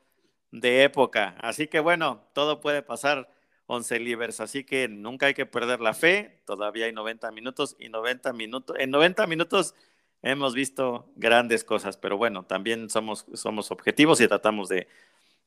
de 0.51 0.85
época. 0.85 1.37
Así 1.41 1.67
que 1.67 1.81
bueno, 1.81 2.23
todo 2.33 2.61
puede 2.61 2.83
pasar 2.83 3.29
11 3.67 4.01
libres, 4.01 4.41
así 4.41 4.65
que 4.65 4.89
nunca 4.89 5.27
hay 5.27 5.35
que 5.35 5.47
perder 5.47 5.81
la 5.81 5.95
fe. 5.95 6.43
Todavía 6.47 6.87
hay 6.87 6.93
90 6.93 7.31
minutos 7.33 7.77
y 7.79 7.89
90 7.89 8.33
minutos 8.33 8.77
en 8.79 8.91
90 8.91 9.27
minutos 9.27 9.75
hemos 10.23 10.55
visto 10.55 11.11
grandes 11.17 11.65
cosas, 11.65 11.97
pero 11.97 12.17
bueno, 12.17 12.45
también 12.45 12.91
somos, 12.91 13.27
somos 13.35 13.71
objetivos 13.71 14.21
y 14.21 14.29
tratamos 14.29 14.69
de, 14.69 14.89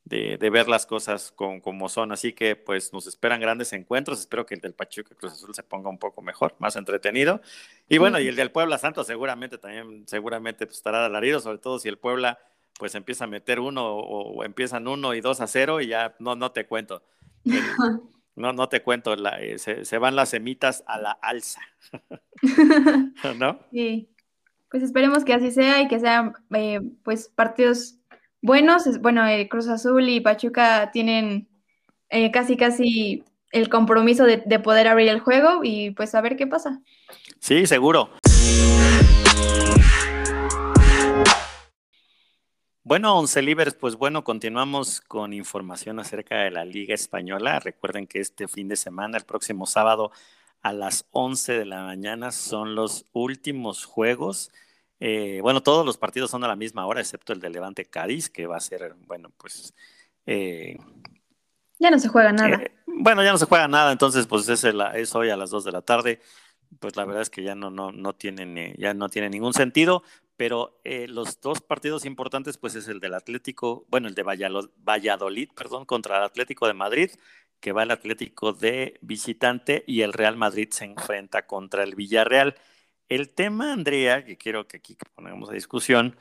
de, 0.06 0.50
ver 0.50 0.68
las 0.68 0.86
cosas 0.86 1.32
con, 1.32 1.60
como 1.60 1.90
son. 1.90 2.12
Así 2.12 2.34
que 2.34 2.56
pues 2.56 2.94
nos 2.94 3.08
esperan 3.08 3.40
grandes 3.40 3.74
encuentros. 3.74 4.20
Espero 4.20 4.46
que 4.46 4.56
el 4.56 4.62
del 4.62 4.74
Pachuca 4.74 5.16
Cruz 5.16 5.34
Azul 5.34 5.54
se 5.54 5.64
ponga 5.64 5.90
un 5.90 6.00
poco 6.00 6.22
mejor, 6.22 6.56
más 6.60 6.76
entretenido. 6.76 7.42
Y 7.88 7.98
bueno, 7.98 8.20
y 8.20 8.28
el 8.28 8.36
del 8.36 8.52
Puebla 8.52 8.78
Santos 8.78 9.08
seguramente 9.08 9.58
también, 9.58 10.08
seguramente 10.08 10.66
pues, 10.66 10.78
estará 10.78 11.06
alarido, 11.06 11.40
sobre 11.40 11.60
todo 11.60 11.80
si 11.80 11.90
el 11.90 11.98
Puebla 11.98 12.40
pues 12.78 12.96
empieza 12.96 13.26
a 13.26 13.28
meter 13.28 13.60
uno 13.60 13.98
o, 13.98 14.44
empiezan 14.46 14.88
uno 14.88 15.14
y 15.14 15.20
dos 15.20 15.42
a 15.42 15.48
cero 15.48 15.82
y 15.82 15.88
ya 15.88 16.16
no, 16.20 16.36
no 16.36 16.52
te 16.52 16.66
cuento. 16.66 17.04
No, 18.36 18.54
no 18.54 18.70
te 18.70 18.82
cuento, 18.82 19.16
eh, 19.38 19.58
se, 19.60 19.86
se, 19.86 19.98
van 19.98 20.16
las 20.16 20.30
semitas 20.30 20.84
a 20.88 21.00
la 21.00 21.12
alza. 21.12 21.62
¿No? 23.38 23.60
Sí. 23.72 24.10
Pues 24.70 24.84
esperemos 24.84 25.26
que 25.26 25.34
así 25.34 25.52
sea 25.52 25.82
y 25.82 25.88
que 25.88 26.00
sean 26.00 26.34
eh, 26.54 26.82
pues 27.04 27.30
partidos 27.30 27.98
buenos. 28.42 28.84
Bueno, 29.02 29.26
eh, 29.28 29.50
Cruz 29.50 29.68
Azul 29.68 30.08
y 30.08 30.22
Pachuca 30.22 30.92
tienen 30.92 31.48
casi 32.32 32.58
casi 32.58 33.24
el 33.52 33.70
compromiso 33.70 34.26
de, 34.26 34.60
poder 34.60 34.88
abrir 34.88 35.10
el 35.10 35.20
juego 35.20 35.62
y 35.64 35.92
pues 35.92 36.14
a 36.16 36.22
ver 36.22 36.36
qué 36.36 36.48
pasa. 36.48 36.82
Sí, 37.40 37.66
seguro. 37.66 38.12
Bueno, 42.90 43.16
Once 43.16 43.40
Libres, 43.44 43.76
pues 43.76 43.98
bueno, 43.98 44.24
continuamos 44.24 45.00
con 45.00 45.32
información 45.32 46.00
acerca 46.00 46.38
de 46.38 46.50
la 46.50 46.66
Liga 46.66 46.96
Española. 46.96 47.60
Recuerden 47.60 48.08
que 48.08 48.20
este 48.20 48.48
fin 48.48 48.68
de 48.68 48.76
semana, 48.76 49.20
el 49.20 49.26
próximo 49.26 49.68
sábado, 49.68 50.12
a 50.64 50.74
las 50.74 51.06
11 51.12 51.54
de 51.54 51.66
la 51.66 51.84
mañana 51.84 52.32
son 52.32 52.74
los 52.74 53.06
últimos 53.14 53.86
juegos. 53.86 54.52
Eh, 55.00 55.38
bueno, 55.44 55.62
todos 55.62 55.86
los 55.86 55.98
partidos 55.98 56.32
son 56.32 56.44
a 56.44 56.48
la 56.48 56.56
misma 56.56 56.88
hora, 56.88 57.00
excepto 57.00 57.32
el 57.32 57.40
de 57.40 57.52
Levante 57.52 57.86
Cádiz, 57.86 58.28
que 58.28 58.48
va 58.48 58.58
a 58.58 58.60
ser, 58.60 58.96
bueno, 59.06 59.30
pues... 59.38 59.76
Eh, 60.26 60.76
ya 61.78 61.92
no 61.92 62.00
se 62.00 62.08
juega 62.08 62.32
nada. 62.32 62.56
Eh, 62.56 62.72
bueno, 62.88 63.24
ya 63.24 63.32
no 63.32 63.38
se 63.38 63.46
juega 63.46 63.68
nada, 63.68 63.92
entonces 63.92 64.26
pues 64.26 64.50
es, 64.50 64.64
es, 64.64 65.16
hoy 65.16 65.30
a 65.30 65.38
las 65.38 65.52
2 65.52 65.64
de 65.64 65.72
la 65.72 65.84
tarde. 65.84 66.22
Pues 66.80 66.96
la 66.96 67.06
verdad 67.06 67.22
es 67.22 67.30
que 67.30 67.44
ya 67.44 67.54
no, 67.54 67.70
no, 67.70 67.92
no 67.92 68.14
tienen, 68.14 68.74
ya 68.80 68.96
no 68.96 69.10
tiene 69.10 69.30
ningún 69.30 69.54
sentido, 69.54 70.02
pero 70.40 70.80
los 71.10 71.42
dos 71.42 71.60
partidos 71.60 72.06
importantes 72.06 72.58
pues 72.58 72.74
es 72.76 72.88
el 72.88 73.02
del 73.02 73.14
Atlético, 73.14 73.86
bueno, 73.90 74.08
el 74.08 74.16
de 74.16 74.24
Valladolid, 74.24 75.50
perdón, 75.54 75.84
contra 75.84 76.20
el 76.20 76.24
Atlético 76.24 76.66
de 76.66 76.74
Madrid 76.74 77.12
que 77.60 77.74
va 77.74 77.84
el 77.84 77.92
Atlético 77.92 78.54
de 78.54 78.98
visitante 79.02 79.84
y 79.86 80.00
el 80.00 80.14
Real 80.14 80.38
Madrid 80.38 80.70
se 80.72 80.86
enfrenta 80.86 81.46
contra 81.46 81.84
el 81.84 81.96
Villarreal. 81.96 82.56
El 83.10 83.32
tema, 83.32 83.74
Andrea, 83.74 84.24
que 84.24 84.38
quiero 84.38 84.66
que 84.66 84.78
aquí 84.78 84.96
pongamos 85.14 85.50
a 85.50 85.54
discusión, 85.54 86.16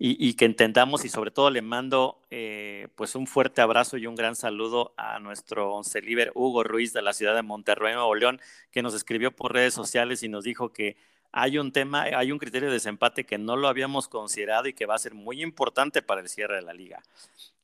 y, 0.00 0.34
que 0.34 0.44
entendamos 0.44 1.04
y 1.04 1.08
sobre 1.08 1.32
todo 1.32 1.50
le 1.50 1.60
mando 1.60 2.22
eh, 2.30 2.86
pues 2.94 3.16
un 3.16 3.26
fuerte 3.26 3.62
abrazo 3.62 3.96
y 3.96 4.06
un 4.06 4.14
gran 4.14 4.36
saludo 4.36 4.94
a 4.96 5.18
nuestro 5.18 5.74
once 5.74 6.00
líder 6.00 6.30
Hugo 6.36 6.62
Ruiz 6.62 6.92
de 6.92 7.02
la 7.02 7.12
ciudad 7.12 7.34
de 7.34 7.42
Monterrey, 7.42 7.94
Nuevo 7.94 8.14
León, 8.14 8.40
que 8.70 8.80
nos 8.80 8.94
escribió 8.94 9.34
por 9.34 9.52
redes 9.52 9.74
sociales 9.74 10.22
y 10.22 10.28
nos 10.28 10.44
dijo 10.44 10.72
que 10.72 10.96
hay 11.32 11.58
un 11.58 11.72
tema, 11.72 12.02
hay 12.02 12.32
un 12.32 12.38
criterio 12.38 12.68
de 12.68 12.74
desempate 12.74 13.24
que 13.24 13.38
no 13.38 13.56
lo 13.56 13.68
habíamos 13.68 14.08
considerado 14.08 14.68
y 14.68 14.72
que 14.72 14.86
va 14.86 14.94
a 14.94 14.98
ser 14.98 15.14
muy 15.14 15.42
importante 15.42 16.02
para 16.02 16.20
el 16.20 16.28
cierre 16.28 16.56
de 16.56 16.62
la 16.62 16.72
liga. 16.72 17.02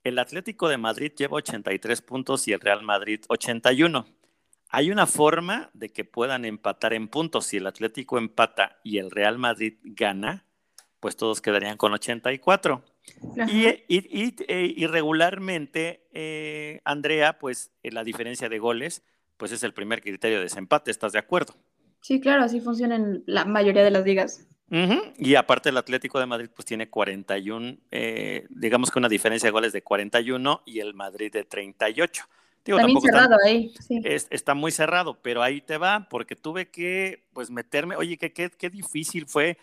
El 0.02 0.18
Atlético 0.18 0.68
de 0.68 0.76
Madrid 0.76 1.12
lleva 1.16 1.36
83 1.36 2.02
puntos 2.02 2.46
y 2.46 2.52
el 2.52 2.60
Real 2.60 2.82
Madrid 2.82 3.20
81. 3.28 4.06
Hay 4.68 4.90
una 4.90 5.06
forma 5.06 5.70
de 5.72 5.90
que 5.90 6.04
puedan 6.04 6.44
empatar 6.44 6.92
en 6.92 7.08
puntos. 7.08 7.46
Si 7.46 7.56
el 7.56 7.66
Atlético 7.66 8.18
empata 8.18 8.78
y 8.82 8.98
el 8.98 9.10
Real 9.10 9.38
Madrid 9.38 9.78
gana, 9.82 10.44
pues 11.00 11.16
todos 11.16 11.40
quedarían 11.40 11.76
con 11.76 11.92
84. 11.92 12.82
Y, 13.48 13.66
y, 13.88 14.34
eh, 14.48 14.74
y, 14.76 14.86
regularmente, 14.86 16.06
eh, 16.12 16.80
Andrea, 16.84 17.38
pues 17.38 17.70
eh, 17.82 17.92
la 17.92 18.04
diferencia 18.04 18.48
de 18.48 18.58
goles, 18.58 19.02
pues 19.36 19.52
es 19.52 19.62
el 19.62 19.74
primer 19.74 20.00
criterio 20.00 20.38
de 20.38 20.44
desempate, 20.44 20.90
¿estás 20.90 21.12
de 21.12 21.18
acuerdo? 21.18 21.54
Sí, 22.04 22.20
claro, 22.20 22.42
así 22.44 22.60
funciona 22.60 22.96
en 22.96 23.24
la 23.24 23.46
mayoría 23.46 23.82
de 23.82 23.90
las 23.90 24.04
ligas. 24.04 24.46
Y 25.16 25.36
aparte 25.36 25.70
el 25.70 25.78
Atlético 25.78 26.18
de 26.20 26.26
Madrid 26.26 26.50
pues 26.54 26.66
tiene 26.66 26.90
41, 26.90 27.78
digamos 28.50 28.90
que 28.90 28.98
una 28.98 29.08
diferencia 29.08 29.46
de 29.46 29.52
goles 29.52 29.72
de 29.72 29.82
41 29.82 30.60
y 30.66 30.80
el 30.80 30.92
Madrid 30.92 31.32
de 31.32 31.44
38. 31.44 32.24
Digo, 32.62 32.76
También 32.76 33.00
cerrado 33.00 33.36
ahí. 33.42 33.72
Sí. 33.80 34.02
está 34.04 34.52
muy 34.52 34.70
cerrado, 34.70 35.18
pero 35.22 35.42
ahí 35.42 35.62
te 35.62 35.78
va, 35.78 36.06
porque 36.10 36.36
tuve 36.36 36.68
que 36.68 37.24
pues 37.32 37.50
meterme, 37.50 37.96
oye, 37.96 38.18
qué, 38.18 38.34
qué, 38.34 38.50
qué 38.50 38.68
difícil 38.68 39.26
fue 39.26 39.56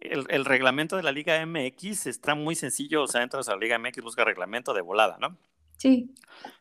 el, 0.00 0.44
reglamento 0.44 0.96
de 0.96 1.04
la 1.04 1.12
Liga 1.12 1.46
MX 1.46 2.08
está 2.08 2.34
muy 2.34 2.56
sencillo, 2.56 3.04
o 3.04 3.06
sea, 3.06 3.22
entras 3.22 3.48
a 3.48 3.52
la 3.52 3.58
Liga 3.58 3.78
MX, 3.78 4.02
busca 4.02 4.24
reglamento 4.24 4.74
de 4.74 4.80
volada, 4.80 5.16
¿no? 5.20 5.36
Sí. 5.76 6.12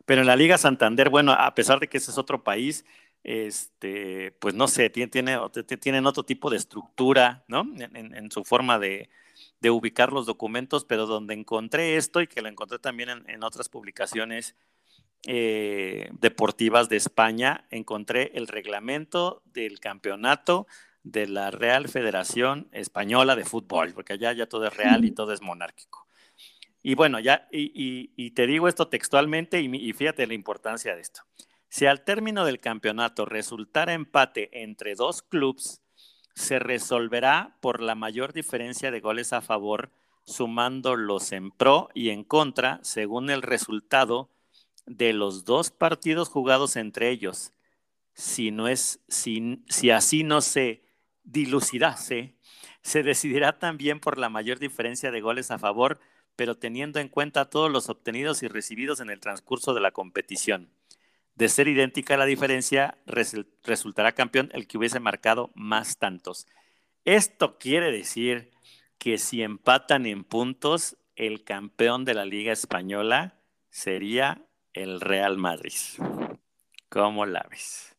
Pero 0.06 0.22
en 0.22 0.28
la 0.28 0.36
Liga 0.36 0.60
Santander, 0.60 1.10
bueno, 1.10 1.32
a 1.32 1.56
pesar 1.56 1.80
de 1.80 1.88
que 1.88 1.98
ese 1.98 2.12
es 2.12 2.20
otro 2.20 2.44
país, 2.44 2.86
este, 3.24 4.32
pues 4.40 4.54
no 4.54 4.68
sé, 4.68 4.90
tiene, 4.90 5.40
tienen 5.80 6.06
otro 6.06 6.24
tipo 6.24 6.50
de 6.50 6.58
estructura, 6.58 7.46
¿no? 7.48 7.66
En, 7.78 8.32
su 8.32 8.44
forma 8.44 8.80
de, 8.80 9.10
ubicar 9.70 10.12
los 10.12 10.26
documentos, 10.26 10.86
pero 10.86 11.06
donde 11.06 11.34
encontré 11.34 11.96
esto 11.96 12.22
y 12.22 12.28
que 12.28 12.42
lo 12.42 12.50
encontré 12.50 12.80
también 12.80 13.10
en, 13.28 13.44
otras 13.44 13.70
publicaciones 13.70 14.56
eh, 15.26 16.10
deportivas 16.20 16.90
de 16.90 16.98
España, 16.98 17.66
encontré 17.70 18.32
el 18.36 18.48
reglamento 18.48 19.42
del 19.46 19.80
campeonato 19.80 20.68
de 21.04 21.28
la 21.28 21.52
Real 21.52 21.88
Federación 21.88 22.68
Española 22.72 23.36
de 23.36 23.46
Fútbol, 23.46 23.94
porque 23.94 24.14
allá 24.14 24.34
ya 24.34 24.48
todo 24.48 24.68
es 24.68 24.76
real 24.76 25.06
y 25.06 25.12
todo 25.12 25.34
es 25.34 25.42
monárquico. 25.42 26.08
Y 26.82 26.96
bueno, 26.96 27.20
ya, 27.20 27.48
y, 27.50 28.32
te 28.32 28.46
digo 28.46 28.68
esto 28.68 28.90
textualmente 28.90 29.62
y, 29.62 29.94
fíjate 29.94 30.28
la 30.28 30.34
importancia 30.34 30.94
de 30.94 31.02
esto. 31.02 31.22
Si 31.74 31.88
al 31.88 32.04
término 32.04 32.46
del 32.46 32.60
campeonato 32.60 33.26
resultara 33.26 33.94
empate 33.94 34.62
entre 34.62 34.94
dos 34.94 35.24
clubes, 35.24 35.82
se 36.36 36.60
resolverá 36.60 37.58
por 37.62 37.82
la 37.82 37.96
mayor 37.96 38.32
diferencia 38.32 38.92
de 38.92 39.00
goles 39.00 39.34
a 39.34 39.42
favor, 39.42 39.90
sumándolos 40.24 41.32
en 41.32 41.50
pro 41.50 41.90
y 41.96 42.12
en 42.12 42.26
contra 42.26 42.80
según 42.84 43.32
el 43.32 43.42
resultado 43.42 44.30
de 44.86 45.14
los 45.14 45.46
dos 45.46 45.72
partidos 45.72 46.30
jugados 46.30 46.76
entre 46.76 47.10
ellos. 47.10 47.54
Si, 48.14 48.52
no 48.52 48.68
es, 48.68 49.00
si, 49.08 49.64
si 49.68 49.90
así 49.90 50.24
no 50.24 50.42
se 50.42 50.84
dilucidase, 51.24 52.36
se 52.84 53.02
decidirá 53.02 53.58
también 53.58 54.00
por 54.00 54.20
la 54.20 54.30
mayor 54.30 54.60
diferencia 54.60 55.10
de 55.10 55.22
goles 55.22 55.50
a 55.50 55.58
favor, 55.58 56.00
pero 56.36 56.56
teniendo 56.56 57.00
en 57.00 57.10
cuenta 57.10 57.50
todos 57.50 57.72
los 57.72 57.90
obtenidos 57.90 58.44
y 58.44 58.48
recibidos 58.48 59.00
en 59.00 59.10
el 59.10 59.20
transcurso 59.20 59.74
de 59.74 59.82
la 59.82 59.90
competición. 59.90 60.70
De 61.36 61.50
ser 61.50 61.68
idéntica 61.68 62.18
la 62.18 62.26
diferencia, 62.26 62.98
resultará 63.06 64.12
campeón 64.12 64.50
el 64.54 64.68
que 64.68 64.78
hubiese 64.78 65.00
marcado 65.00 65.52
más 65.56 65.98
tantos. 65.98 66.48
Esto 67.06 67.58
quiere 67.58 67.92
decir 67.92 68.52
que 68.98 69.18
si 69.18 69.42
empatan 69.42 70.06
en 70.06 70.24
puntos, 70.24 70.98
el 71.16 71.44
campeón 71.44 72.06
de 72.06 72.14
la 72.14 72.26
Liga 72.26 72.52
Española 72.52 73.40
sería 73.70 74.46
el 74.74 75.02
Real 75.02 75.38
Madrid. 75.38 75.74
¿Cómo 76.90 77.26
la 77.26 77.46
ves? 77.50 77.96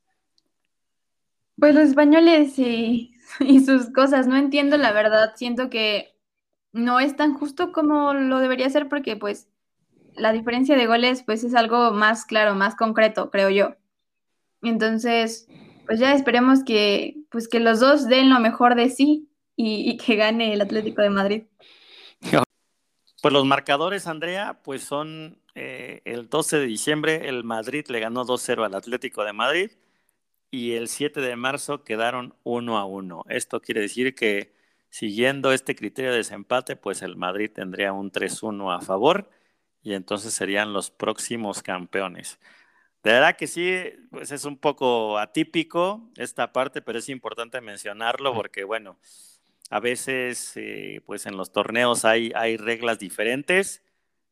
Pues 1.57 1.75
los 1.75 1.88
españoles 1.88 2.59
y 2.59 3.14
y 3.40 3.61
sus 3.61 3.90
cosas. 3.90 4.27
No 4.27 4.37
entiendo 4.37 4.77
la 4.77 4.92
verdad. 4.92 5.33
Siento 5.37 5.70
que 5.70 6.14
no 6.73 7.01
es 7.01 7.16
tan 7.16 7.35
justo 7.35 7.73
como 7.73 8.14
lo 8.14 8.38
debería 8.40 8.68
ser 8.70 8.88
porque 8.88 9.16
pues 9.16 9.49
la 10.16 10.33
diferencia 10.33 10.77
de 10.77 10.87
goles 10.87 11.22
pues 11.22 11.44
es 11.44 11.55
algo 11.55 11.92
más 11.92 12.24
claro, 12.24 12.55
más 12.55 12.74
concreto, 12.77 13.31
creo 13.31 13.50
yo. 13.50 13.74
Entonces, 14.62 15.48
pues 15.87 16.00
ya 16.00 16.14
esperemos 16.14 16.64
que 16.64 17.16
pues 17.31 17.48
que 17.48 17.61
los 17.61 17.81
dos 17.81 18.09
den 18.09 18.31
lo 18.31 18.40
mejor 18.40 18.74
de 18.74 18.90
sí 18.90 19.29
y, 19.57 19.96
que 19.98 20.16
gane 20.16 20.53
el 20.53 20.61
Atlético 20.61 21.03
de 21.03 21.11
Madrid. 21.11 21.42
Pues 22.20 23.33
los 23.33 23.46
marcadores, 23.46 24.07
Andrea, 24.07 24.61
pues 24.62 24.83
son 24.83 25.38
eh, 25.55 26.03
el 26.05 26.29
12 26.29 26.59
de 26.59 26.66
diciembre, 26.66 27.29
el 27.29 27.44
Madrid 27.44 27.87
le 27.88 28.00
ganó 28.00 28.27
2-0 28.27 28.64
al 28.64 28.74
Atlético 28.74 29.24
de 29.24 29.33
Madrid 29.33 29.70
y 30.50 30.72
el 30.72 30.88
7 30.88 31.20
de 31.20 31.35
marzo 31.37 31.85
quedaron 31.85 32.35
1 32.42 32.79
a 32.79 32.85
1. 32.85 33.24
Esto 33.29 33.61
quiere 33.61 33.81
decir 33.81 34.14
que 34.14 34.53
siguiendo 34.90 35.53
este 35.53 35.74
criterio 35.74 36.11
de 36.11 36.18
desempate, 36.18 36.77
pues 36.77 37.03
el 37.03 37.16
Madrid 37.16 37.50
tendría 37.53 37.92
un 37.92 38.12
3-1 38.12 38.77
a 38.77 38.81
favor 38.81 39.31
y 39.85 39.92
entonces 39.92 40.35
serían 40.35 40.73
los 40.73 40.90
próximos 40.90 41.62
campeones. 41.62 42.40
De 43.05 43.12
verdad 43.12 43.37
que 43.37 43.47
sí, 43.47 43.79
pues 44.11 44.33
es 44.33 44.47
un 44.47 44.57
poco 44.57 45.18
atípico 45.18 46.11
esta 46.16 46.53
parte, 46.53 46.81
pero 46.81 46.99
es 46.99 47.11
importante 47.11 47.61
mencionarlo 47.61 48.33
porque, 48.33 48.64
bueno, 48.64 48.99
a 49.68 49.79
veces, 49.79 50.53
eh, 50.57 51.03
pues 51.05 51.27
en 51.27 51.37
los 51.37 51.53
torneos 51.53 52.07
hay, 52.07 52.33
hay 52.35 52.57
reglas 52.57 52.99
diferentes. 52.99 53.83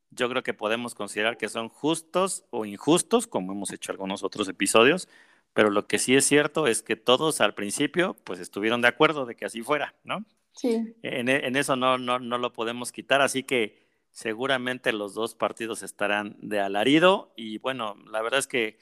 Yo 0.09 0.27
creo 0.27 0.41
que 0.41 0.55
podemos 0.55 0.95
considerar 0.95 1.37
que 1.37 1.49
son 1.49 1.69
justos 1.69 2.45
o 2.49 2.65
injustos, 2.65 3.27
como 3.27 3.53
hemos 3.53 3.71
hecho 3.71 3.91
algunos 3.91 4.23
otros 4.23 4.47
episodios, 4.47 5.07
pero 5.53 5.69
lo 5.69 5.85
que 5.85 5.99
sí 5.99 6.15
es 6.15 6.25
cierto 6.25 6.65
es 6.65 6.81
que 6.81 6.95
todos 6.95 7.41
al 7.41 7.53
principio 7.53 8.15
pues 8.23 8.39
estuvieron 8.39 8.81
de 8.81 8.87
acuerdo 8.87 9.27
de 9.27 9.35
que 9.35 9.45
así 9.45 9.61
fuera, 9.61 9.93
¿no? 10.03 10.25
Sí. 10.53 10.95
En, 11.03 11.29
e, 11.29 11.59
eso 11.59 11.75
no, 11.75 11.99
no, 11.99 12.17
no 12.17 12.39
lo 12.39 12.53
podemos 12.53 12.91
quitar, 12.91 13.21
así 13.21 13.43
que 13.43 13.82
seguramente 14.13 14.93
los 14.93 15.15
dos 15.15 15.35
partidos 15.35 15.83
estarán 15.83 16.37
de 16.39 16.59
alarido 16.59 17.33
y 17.35 17.57
bueno, 17.57 17.95
la 18.09 18.21
verdad 18.21 18.39
es 18.39 18.47
que 18.47 18.77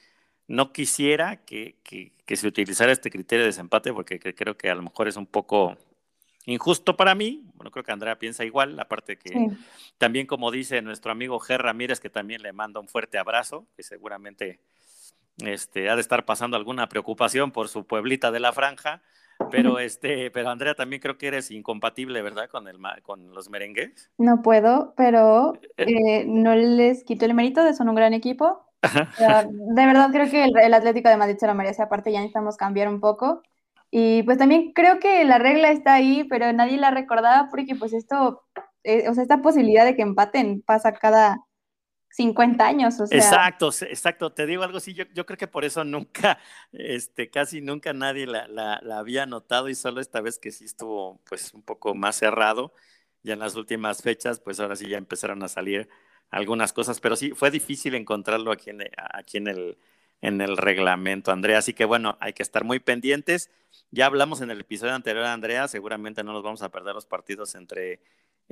no 0.46 0.72
quisiera 0.72 1.44
que, 1.44 1.78
que, 1.82 2.36
se 2.36 2.46
utilizara 2.46 2.92
este 2.92 3.10
criterio 3.10 3.42
de 3.42 3.48
desempate 3.48 3.92
porque 3.92 4.18
creo 4.18 4.56
que 4.56 4.70
a 4.70 4.74
lo 4.74 4.82
mejor 4.82 5.08
es 5.08 5.16
un 5.16 5.26
poco 5.26 5.76
injusto 6.44 6.96
para 6.96 7.14
mí. 7.14 7.44
Bueno, 7.54 7.70
creo 7.70 7.84
que 7.84 7.92
Andrea 7.92 8.18
piensa 8.18 8.44
igual, 8.44 8.78
aparte 8.78 9.18
que 9.18 9.48
también 9.98 10.26
como 10.26 10.50
dice 10.50 10.82
nuestro 10.82 11.12
amigo 11.12 11.40
Ger 11.40 11.62
Ramírez, 11.62 12.00
que 12.00 12.10
también 12.10 12.42
le 12.42 12.52
manda 12.52 12.80
un 12.80 12.88
fuerte 12.88 13.18
abrazo, 13.18 13.66
que 13.76 13.82
seguramente 13.82 14.60
este, 15.38 15.88
ha 15.88 15.94
de 15.94 16.02
estar 16.02 16.26
pasando 16.26 16.56
alguna 16.56 16.88
preocupación 16.88 17.52
por 17.52 17.68
su 17.68 17.86
pueblita 17.86 18.30
de 18.30 18.40
la 18.40 18.52
franja, 18.52 19.02
pero 19.52 19.78
este, 19.78 20.30
pero 20.32 20.50
Andrea 20.50 20.74
también 20.74 21.00
creo 21.00 21.16
que 21.16 21.28
eres 21.28 21.50
incompatible, 21.50 22.22
¿verdad? 22.22 22.48
Con 22.50 22.66
el 22.66 22.78
con 23.02 23.32
los 23.32 23.48
merengues. 23.48 24.10
No 24.18 24.42
puedo, 24.42 24.94
pero 24.96 25.54
eh, 25.76 25.86
eh, 25.86 26.24
no 26.26 26.56
les 26.56 27.04
quito 27.04 27.24
el 27.24 27.34
mérito 27.34 27.62
de 27.62 27.74
son 27.74 27.88
un 27.88 27.94
gran 27.94 28.14
equipo. 28.14 28.66
de 28.82 29.86
verdad 29.86 30.10
creo 30.10 30.28
que 30.28 30.44
el, 30.44 30.74
Atlético 30.74 31.08
de 31.08 31.16
Madrid 31.16 31.36
se 31.38 31.46
lo 31.46 31.54
merece, 31.54 31.82
aparte 31.82 32.10
ya 32.10 32.18
necesitamos 32.18 32.56
cambiar 32.56 32.88
un 32.88 32.98
poco. 33.00 33.42
Y 33.92 34.22
pues 34.22 34.38
también 34.38 34.72
creo 34.72 34.98
que 34.98 35.22
la 35.24 35.38
regla 35.38 35.70
está 35.70 35.94
ahí, 35.94 36.24
pero 36.24 36.50
nadie 36.52 36.78
la 36.78 36.90
recordaba 36.90 37.48
porque 37.50 37.76
pues 37.76 37.92
esto, 37.92 38.42
eh, 38.82 39.08
o 39.08 39.14
sea, 39.14 39.22
esta 39.22 39.42
posibilidad 39.42 39.84
de 39.84 39.94
que 39.94 40.02
empaten 40.02 40.62
pasa 40.62 40.94
cada 40.94 41.44
50 42.12 42.66
años, 42.66 43.00
o 43.00 43.06
sea. 43.06 43.16
Exacto, 43.16 43.70
exacto. 43.88 44.32
Te 44.32 44.46
digo 44.46 44.62
algo 44.62 44.78
así, 44.78 44.92
yo, 44.92 45.04
yo 45.14 45.24
creo 45.24 45.38
que 45.38 45.48
por 45.48 45.64
eso 45.64 45.82
nunca, 45.82 46.38
este, 46.72 47.30
casi 47.30 47.60
nunca 47.60 47.92
nadie 47.92 48.26
la, 48.26 48.46
la, 48.48 48.98
había 48.98 49.26
notado 49.26 49.68
y 49.68 49.74
solo 49.74 50.00
esta 50.00 50.20
vez 50.20 50.38
que 50.38 50.52
sí 50.52 50.64
estuvo 50.64 51.20
pues 51.28 51.54
un 51.54 51.62
poco 51.62 51.94
más 51.94 52.16
cerrado, 52.16 52.74
ya 53.22 53.32
en 53.32 53.38
las 53.38 53.56
últimas 53.56 54.02
fechas, 54.02 54.40
pues 54.40 54.60
ahora 54.60 54.76
sí 54.76 54.88
ya 54.88 54.98
empezaron 54.98 55.42
a 55.42 55.48
salir 55.48 55.88
algunas 56.30 56.72
cosas, 56.72 57.00
pero 57.00 57.16
sí, 57.16 57.30
fue 57.32 57.50
difícil 57.50 57.94
encontrarlo 57.94 58.52
aquí 58.52 58.70
en, 58.70 58.82
aquí 59.14 59.38
en 59.38 59.48
el, 59.48 59.78
en 60.20 60.40
el 60.40 60.56
reglamento, 60.56 61.32
Andrea. 61.32 61.58
Así 61.58 61.72
que 61.72 61.84
bueno, 61.84 62.18
hay 62.20 62.32
que 62.34 62.42
estar 62.42 62.64
muy 62.64 62.78
pendientes. 62.78 63.50
Ya 63.90 64.06
hablamos 64.06 64.40
en 64.40 64.50
el 64.50 64.60
episodio 64.60 64.94
anterior, 64.94 65.24
Andrea, 65.24 65.68
seguramente 65.68 66.24
no 66.24 66.32
nos 66.32 66.42
vamos 66.42 66.62
a 66.62 66.70
perder 66.70 66.94
los 66.94 67.06
partidos 67.06 67.54
entre 67.54 68.00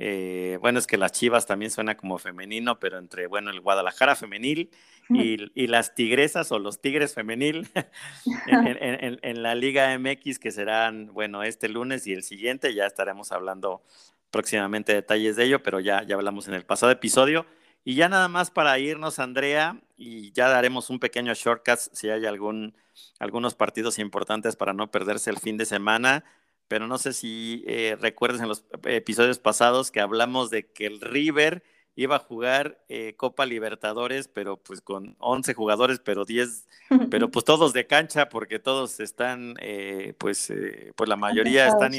eh, 0.03 0.57
bueno, 0.61 0.79
es 0.79 0.87
que 0.87 0.97
las 0.97 1.11
Chivas 1.11 1.45
también 1.45 1.69
suena 1.69 1.95
como 1.95 2.17
femenino, 2.17 2.79
pero 2.79 2.97
entre, 2.97 3.27
bueno, 3.27 3.51
el 3.51 3.61
Guadalajara 3.61 4.15
femenil 4.15 4.71
y, 5.09 5.67
las 5.67 5.93
Tigresas 5.93 6.51
o 6.51 6.57
los 6.57 6.81
Tigres 6.81 7.13
femenil 7.13 7.69
en, 8.47 9.43
la 9.43 9.53
Liga 9.53 9.95
MX, 9.99 10.39
que 10.39 10.49
serán, 10.49 11.13
bueno, 11.13 11.43
este 11.43 11.69
lunes 11.69 12.07
y 12.07 12.13
el 12.13 12.23
siguiente, 12.23 12.73
ya 12.73 12.87
estaremos 12.87 13.31
hablando 13.31 13.83
próximamente 14.31 14.91
detalles 14.91 15.35
de 15.35 15.43
ello, 15.43 15.61
pero 15.61 15.79
ya, 15.79 16.01
ya 16.01 16.15
hablamos 16.15 16.47
en 16.47 16.55
el 16.55 16.65
pasado 16.65 16.91
episodio. 16.91 17.45
Y 17.83 17.93
ya 17.93 18.09
nada 18.09 18.27
más 18.27 18.49
para 18.49 18.79
irnos, 18.79 19.19
Andrea, 19.19 19.79
y 19.97 20.31
ya 20.31 20.49
daremos 20.49 20.89
un 20.89 20.97
pequeño 20.97 21.35
shortcut 21.35 21.77
si 21.77 22.09
hay 22.09 22.25
algún, 22.25 22.73
algunos 23.19 23.53
partidos 23.53 23.99
importantes 23.99 24.55
para 24.55 24.73
no 24.73 24.89
perderse 24.89 25.29
el 25.29 25.37
fin 25.37 25.57
de 25.57 25.65
semana. 25.65 26.23
Pero 26.71 26.87
no 26.87 26.97
sé 26.97 27.11
si 27.11 27.65
eh, 27.67 27.97
recuerdas 27.99 28.39
en 28.39 28.47
los 28.47 28.63
episodios 28.85 29.39
pasados 29.39 29.91
que 29.91 29.99
hablamos 29.99 30.49
de 30.49 30.71
que 30.71 30.85
el 30.85 31.01
River 31.01 31.63
iba 31.95 32.15
a 32.15 32.19
jugar 32.19 32.79
eh, 32.87 33.13
Copa 33.17 33.45
Libertadores, 33.45 34.29
pero 34.29 34.55
pues 34.55 34.79
con 34.79 35.17
11 35.19 35.53
jugadores, 35.53 35.99
pero 35.99 36.23
10, 36.23 36.69
pero 37.09 37.29
pues 37.31 37.43
todos 37.43 37.73
de 37.73 37.87
cancha, 37.87 38.29
porque 38.29 38.57
todos 38.57 39.01
están, 39.01 39.55
eh, 39.59 40.13
pues, 40.17 40.49
eh, 40.49 40.93
pues 40.95 41.09
la 41.09 41.17
mayoría 41.17 41.67
están, 41.67 41.91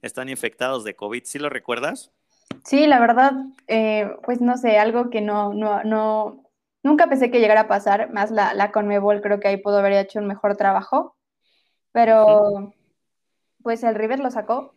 están 0.00 0.30
infectados 0.30 0.84
de 0.84 0.96
COVID. 0.96 1.24
¿Sí 1.24 1.38
lo 1.38 1.50
recuerdas? 1.50 2.10
Sí, 2.64 2.86
la 2.86 3.00
verdad, 3.00 3.34
pues 4.24 4.40
no 4.40 4.56
sé, 4.56 4.78
algo 4.78 5.10
que 5.10 5.20
no, 5.20 5.52
no, 5.52 5.84
no, 5.84 6.50
nunca 6.82 7.08
pensé 7.08 7.30
que 7.30 7.40
llegara 7.40 7.60
a 7.60 7.68
pasar, 7.68 8.10
más 8.10 8.30
la, 8.30 8.54
la 8.54 8.72
Conmebol 8.72 9.20
creo 9.20 9.38
que 9.38 9.48
ahí 9.48 9.58
pudo 9.58 9.80
haber 9.80 9.92
hecho 9.92 10.18
un 10.18 10.26
mejor 10.26 10.56
trabajo, 10.56 11.14
pero 11.92 12.72
pues 13.64 13.82
el 13.82 13.96
River 13.96 14.20
lo 14.20 14.30
sacó. 14.30 14.72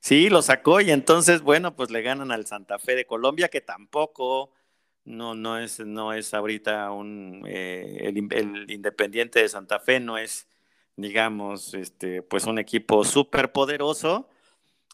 Sí, 0.00 0.28
lo 0.28 0.42
sacó 0.42 0.80
y 0.80 0.92
entonces, 0.92 1.42
bueno, 1.42 1.74
pues 1.74 1.90
le 1.90 2.02
ganan 2.02 2.30
al 2.30 2.46
Santa 2.46 2.78
Fe 2.78 2.94
de 2.94 3.04
Colombia, 3.04 3.48
que 3.48 3.60
tampoco 3.60 4.52
no, 5.04 5.34
no, 5.34 5.58
es, 5.58 5.80
no 5.80 6.12
es 6.12 6.34
ahorita 6.34 6.92
un, 6.92 7.42
eh, 7.48 8.02
el, 8.04 8.70
Independiente 8.70 9.40
de 9.40 9.48
Santa 9.48 9.80
Fe, 9.80 9.98
no 9.98 10.16
es, 10.16 10.46
digamos, 10.94 11.74
este, 11.74 12.22
pues 12.22 12.44
un 12.44 12.60
equipo 12.60 13.02
súper 13.04 13.50
poderoso, 13.50 14.28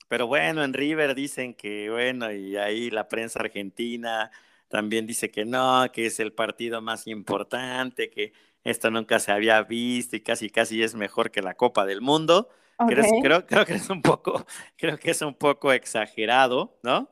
pero 0.08 0.26
bueno, 0.26 0.64
en 0.64 0.72
River 0.72 1.14
dicen 1.14 1.52
que, 1.54 1.90
bueno, 1.90 2.32
y 2.32 2.56
ahí 2.56 2.90
la 2.90 3.08
prensa 3.08 3.40
argentina 3.40 4.30
también 4.68 5.06
dice 5.06 5.30
que 5.30 5.44
no, 5.44 5.84
que 5.92 6.06
es 6.06 6.18
el 6.20 6.32
partido 6.32 6.80
más 6.80 7.06
importante, 7.06 8.08
que 8.10 8.32
esto 8.64 8.90
nunca 8.90 9.18
se 9.18 9.32
había 9.32 9.62
visto 9.62 10.16
y 10.16 10.20
casi, 10.20 10.48
casi 10.48 10.82
es 10.82 10.94
mejor 10.94 11.30
que 11.30 11.42
la 11.42 11.54
Copa 11.54 11.84
del 11.84 12.00
Mundo. 12.00 12.48
Creo, 12.88 13.46
creo, 13.46 13.64
que 13.64 13.74
es 13.74 13.88
un 13.88 14.02
poco, 14.02 14.44
creo 14.76 14.98
que 14.98 15.12
es 15.12 15.22
un 15.22 15.34
poco 15.34 15.72
exagerado, 15.72 16.78
¿no? 16.82 17.08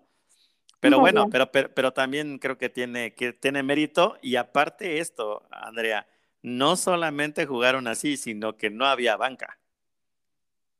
Pero 0.80 0.98
bueno, 0.98 1.28
pero, 1.30 1.52
pero, 1.52 1.92
también 1.92 2.38
creo 2.38 2.58
que 2.58 2.68
tiene, 2.68 3.14
que 3.14 3.32
tiene 3.32 3.62
mérito. 3.62 4.16
Y 4.20 4.34
aparte 4.34 4.98
esto, 4.98 5.46
Andrea, 5.52 6.08
no 6.42 6.74
solamente 6.74 7.46
jugaron 7.46 7.86
así, 7.86 8.16
sino 8.16 8.56
que 8.56 8.68
no 8.68 8.86
había 8.86 9.16
banca. 9.16 9.60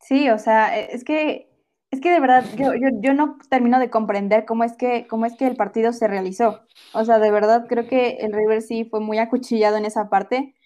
Sí, 0.01 0.29
o 0.29 0.41
sea, 0.41 0.77
e, 0.77 0.93
es 0.93 1.05
que, 1.05 1.49
es 1.93 2.01
que 2.01 2.11
de 2.11 2.19
verdad 2.19 2.45
yo, 2.57 2.75
yo, 2.75 2.89
yo, 3.01 3.15
no 3.15 3.39
termino 3.49 3.79
de 3.79 3.91
comprender 3.91 4.45
cómo 4.45 4.65
es, 4.65 4.73
que, 4.73 5.07
cómo 5.07 5.25
es 5.25 5.37
que 5.37 5.47
el 5.47 5.55
partido 5.55 5.93
se 5.93 6.09
realizó. 6.09 6.67
O 6.95 7.05
sea, 7.05 7.21
de 7.21 7.31
verdad 7.31 7.67
creo 7.69 7.87
que 7.87 8.17
el 8.17 8.33
River 8.33 8.61
sí 8.61 8.85
fue 8.85 8.99
muy 8.99 9.19
acuchillado 9.19 9.77
en 9.77 9.85
esa 9.85 10.11
parte. 10.11 10.57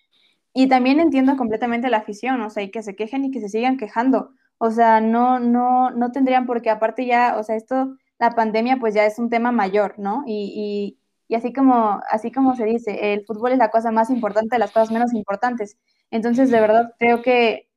Y 0.59 0.69
también 0.69 1.01
entiendo 1.01 1.37
completamente 1.37 1.91
la 1.91 1.99
afición, 1.99 2.41
o 2.41 2.49
sea, 2.49 2.63
y 2.63 2.71
que 2.71 2.83
se 2.83 2.97
quejen 2.97 3.27
y 3.27 3.31
que 3.31 3.41
se 3.41 3.51
sigan 3.51 3.77
quejando. 3.77 4.31
O 4.57 4.71
sea, 4.71 5.03
no, 5.03 5.39
no, 5.39 5.91
no 5.91 6.13
tendrían 6.13 6.47
porque 6.47 6.71
aparte 6.71 7.05
ya, 7.05 7.37
o 7.39 7.43
sea, 7.43 7.57
esto, 7.57 7.95
la 8.19 8.31
pandemia 8.31 8.79
pues 8.79 8.95
ya 8.95 9.05
es 9.05 9.19
un 9.19 9.29
tema 9.29 9.53
mayor, 9.53 9.99
¿no? 9.99 10.25
Y, 10.27 10.97
y, 11.29 11.35
así, 11.35 11.53
como, 11.53 12.01
así 12.09 12.33
como 12.33 12.57
se 12.57 12.65
dice, 12.65 13.13
el 13.13 13.27
fútbol 13.27 13.53
es 13.53 13.59
la 13.59 13.71
cosa 13.71 13.91
más 13.91 14.09
importante 14.09 14.55
de 14.55 14.59
las 14.59 14.71
cosas 14.73 14.91
menos 14.91 15.13
importantes. 15.13 15.77
Entonces, 16.11 16.51
de 16.51 16.59
verdad, 16.59 16.95
creo 16.99 17.21
que, 17.21 17.69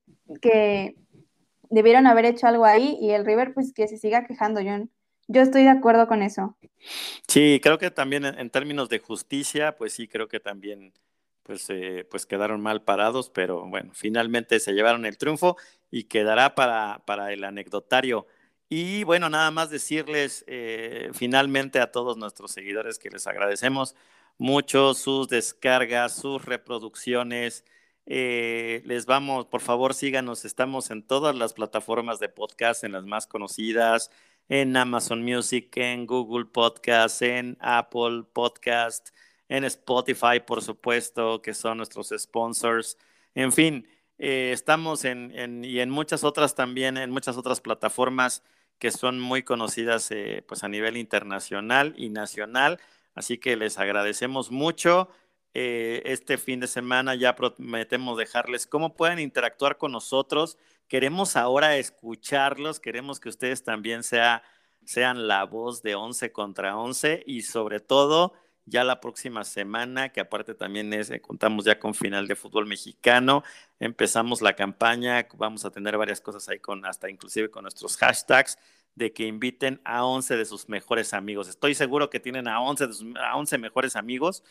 que 0.41 0.95
debieron 1.69 2.07
haber 2.07 2.23
hecho 2.23 2.47
algo 2.47 2.63
ahí 2.63 2.97
y 3.01 3.09
el 3.09 3.25
River 3.25 3.53
pues 3.53 3.73
que 3.73 3.89
se 3.89 3.97
siga 3.97 4.23
quejando. 4.23 4.61
Yo, 4.61 4.71
yo 5.27 5.41
estoy 5.41 5.63
de 5.63 5.69
acuerdo 5.71 6.07
con 6.07 6.23
eso. 6.23 6.55
Sí, 7.27 7.59
creo 7.61 7.77
que 7.77 7.91
también 7.91 8.23
en 8.23 8.49
términos 8.49 8.87
de 8.87 8.99
justicia, 8.99 9.75
pues 9.75 9.91
sí, 9.91 10.07
creo 10.07 10.29
que 10.29 10.39
también 10.39 10.93
pues, 11.49 11.65
eh, 11.71 12.05
pues 12.11 12.27
quedaron 12.27 12.61
mal 12.61 12.83
parados, 12.83 13.31
pero 13.31 13.65
bueno, 13.65 13.89
finalmente 13.95 14.59
se 14.59 14.73
llevaron 14.73 15.03
el 15.07 15.17
triunfo 15.17 15.57
y 15.89 16.03
quedará 16.03 16.53
para, 16.53 17.01
para 17.07 17.33
el 17.33 17.43
anecdotario. 17.43 18.27
Y 18.69 19.03
bueno, 19.03 19.31
nada 19.31 19.49
más 19.49 19.71
decirles 19.71 20.45
eh, 20.45 21.09
finalmente 21.13 21.79
a 21.79 21.91
todos 21.91 22.17
nuestros 22.17 22.51
seguidores 22.51 22.99
que 22.99 23.09
les 23.09 23.25
agradecemos 23.25 23.95
mucho 24.37 24.93
sus 24.93 25.27
descargas, 25.27 26.15
sus 26.15 26.45
reproducciones. 26.45 27.65
Eh, 28.05 28.83
les 28.85 29.07
vamos, 29.07 29.47
por 29.47 29.61
favor, 29.61 29.95
síganos. 29.95 30.45
Estamos 30.45 30.91
en 30.91 31.01
todas 31.01 31.35
las 31.35 31.53
plataformas 31.53 32.19
de 32.19 32.29
podcast, 32.29 32.83
en 32.83 32.91
las 32.91 33.05
más 33.05 33.25
conocidas, 33.25 34.11
en 34.49 34.77
Amazon 34.77 35.23
Music, 35.23 35.75
en 35.77 36.05
Google 36.05 36.45
Podcast, 36.45 37.23
en 37.23 37.57
Apple 37.59 38.25
Podcast 38.33 39.09
en 39.49 39.63
Spotify, 39.65 40.39
por 40.45 40.61
supuesto, 40.61 41.41
que 41.41 41.53
son 41.53 41.77
nuestros 41.77 42.13
sponsors. 42.17 42.97
En 43.35 43.51
fin, 43.51 43.87
eh, 44.19 44.51
estamos 44.53 45.05
en, 45.05 45.65
y 45.65 45.79
en 45.79 45.89
muchas 45.89 46.23
otras 46.23 46.55
también, 46.55 46.97
en 46.97 47.09
muchas 47.09 47.35
otras 47.35 47.59
plataformas 47.59 48.43
que 48.77 48.91
son 48.91 49.19
muy 49.19 49.43
conocidas 49.43 50.09
eh, 50.11 50.43
pues 50.47 50.63
a 50.63 50.69
nivel 50.69 50.97
internacional 50.97 51.93
y 51.97 52.09
nacional. 52.09 52.79
Así 53.15 53.37
que 53.37 53.57
les 53.57 53.77
agradecemos 53.77 54.51
mucho. 54.51 55.09
Eh, 55.53 56.03
este 56.05 56.37
fin 56.37 56.59
de 56.59 56.67
semana 56.67 57.15
ya 57.15 57.35
prometemos 57.35 58.17
dejarles 58.17 58.67
cómo 58.67 58.95
pueden 58.95 59.19
interactuar 59.19 59.77
con 59.77 59.91
nosotros. 59.91 60.57
Queremos 60.87 61.35
ahora 61.35 61.75
escucharlos, 61.77 62.79
queremos 62.79 63.19
que 63.19 63.29
ustedes 63.29 63.63
también 63.63 64.03
sea, 64.03 64.43
sean 64.85 65.27
la 65.27 65.43
voz 65.45 65.81
de 65.81 65.95
11 65.95 66.31
contra 66.31 66.77
11 66.77 67.23
y 67.25 67.41
sobre 67.41 67.79
todo 67.79 68.33
ya 68.69 68.83
la 68.83 69.01
próxima 69.01 69.43
semana, 69.43 70.09
que 70.09 70.21
aparte 70.21 70.53
también 70.53 70.93
es, 70.93 71.09
eh, 71.09 71.19
contamos 71.21 71.65
ya 71.65 71.79
con 71.79 71.93
final 71.93 72.27
de 72.27 72.35
fútbol 72.35 72.65
mexicano, 72.65 73.43
empezamos 73.79 74.41
la 74.41 74.55
campaña, 74.55 75.27
vamos 75.35 75.65
a 75.65 75.71
tener 75.71 75.97
varias 75.97 76.21
cosas 76.21 76.47
ahí 76.49 76.59
con, 76.59 76.85
hasta 76.85 77.09
inclusive 77.09 77.49
con 77.49 77.63
nuestros 77.63 77.97
hashtags, 77.97 78.57
de 78.95 79.13
que 79.13 79.25
inviten 79.25 79.79
a 79.85 80.05
11 80.05 80.35
de 80.35 80.45
sus 80.45 80.67
mejores 80.67 81.13
amigos. 81.13 81.47
Estoy 81.47 81.73
seguro 81.73 82.09
que 82.09 82.19
tienen 82.19 82.47
a 82.47 82.59
11, 82.59 82.89
a 83.21 83.37
11 83.37 83.57
mejores 83.57 83.95
amigos 83.95 84.43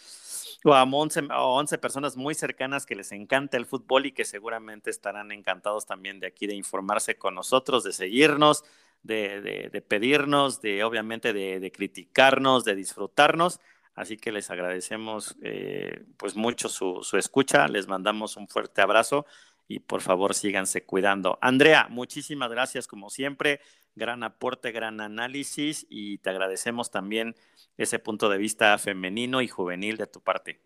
o 0.65 0.75
a 0.75 0.85
11, 0.85 1.29
11 1.31 1.79
personas 1.79 2.17
muy 2.17 2.35
cercanas 2.35 2.87
que 2.87 2.95
les 2.95 3.13
encanta 3.13 3.57
el 3.57 3.67
fútbol 3.67 4.07
y 4.07 4.13
que 4.13 4.25
seguramente 4.25 4.91
estarán 4.91 5.33
encantados 5.33 5.87
también 5.87 6.19
de 6.19 6.29
aquí 6.29 6.47
de 6.47 6.55
informarse 6.55 7.17
con 7.17 7.35
nosotros, 7.35 7.85
de 7.85 7.93
seguirnos, 7.93 8.65
de, 9.03 9.69
de, 9.71 9.83
pedirnos, 9.83 10.61
de 10.63 10.83
obviamente 10.83 11.33
de, 11.33 11.61
de 11.61 11.71
criticarnos, 11.71 12.65
de 12.65 12.75
disfrutarnos 12.75 13.61
Así 13.99 14.17
que 14.17 14.31
les 14.31 14.49
agradecemos 14.49 15.37
eh, 15.43 16.05
pues 16.19 16.37
mucho 16.37 16.69
su, 16.69 17.03
escucha, 17.19 17.67
les 17.67 17.89
mandamos 17.89 18.37
un 18.37 18.47
fuerte 18.47 18.81
abrazo 18.81 19.27
y 19.67 19.81
por 19.81 20.03
favor 20.03 20.35
síganse 20.35 20.85
cuidando. 20.85 21.37
Andrea, 21.41 21.89
muchísimas 21.91 22.49
gracias 22.49 22.87
como 22.87 23.11
siempre, 23.11 23.61
gran 23.97 24.23
aporte, 24.23 24.71
gran 24.71 25.01
análisis 25.01 25.85
y 25.91 26.19
te 26.19 26.31
agradecemos 26.31 26.93
también 26.93 27.35
ese 27.77 27.99
punto 27.99 28.29
de 28.29 28.39
vista 28.39 28.79
femenino 28.79 29.43
y 29.43 29.49
juvenil 29.49 29.97
de 29.97 30.07
tu 30.07 30.21
parte. 30.21 30.61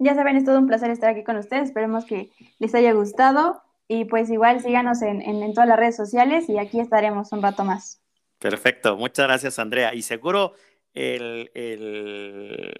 Ya 0.00 0.16
saben, 0.16 0.36
es 0.36 0.44
todo 0.44 0.58
un 0.58 0.66
placer 0.66 0.90
estar 0.90 1.10
aquí 1.10 1.22
con 1.22 1.36
ustedes, 1.36 1.68
esperemos 1.68 2.06
que 2.06 2.32
les 2.58 2.74
haya 2.74 2.92
gustado 2.92 3.62
y 3.86 4.06
pues 4.06 4.30
igual 4.30 4.60
síganos 4.60 5.00
en, 5.02 5.22
en 5.22 5.54
todas 5.54 5.68
las 5.68 5.78
redes 5.78 5.94
sociales 5.96 6.48
y 6.48 6.58
aquí 6.58 6.80
estaremos 6.80 7.30
un 7.30 7.40
rato 7.40 7.62
más. 7.62 8.02
Perfecto, 8.40 8.96
muchas 8.96 9.28
gracias 9.28 9.60
Andrea 9.60 9.94
y 9.94 10.02
seguro 10.02 10.54
el, 10.94 12.72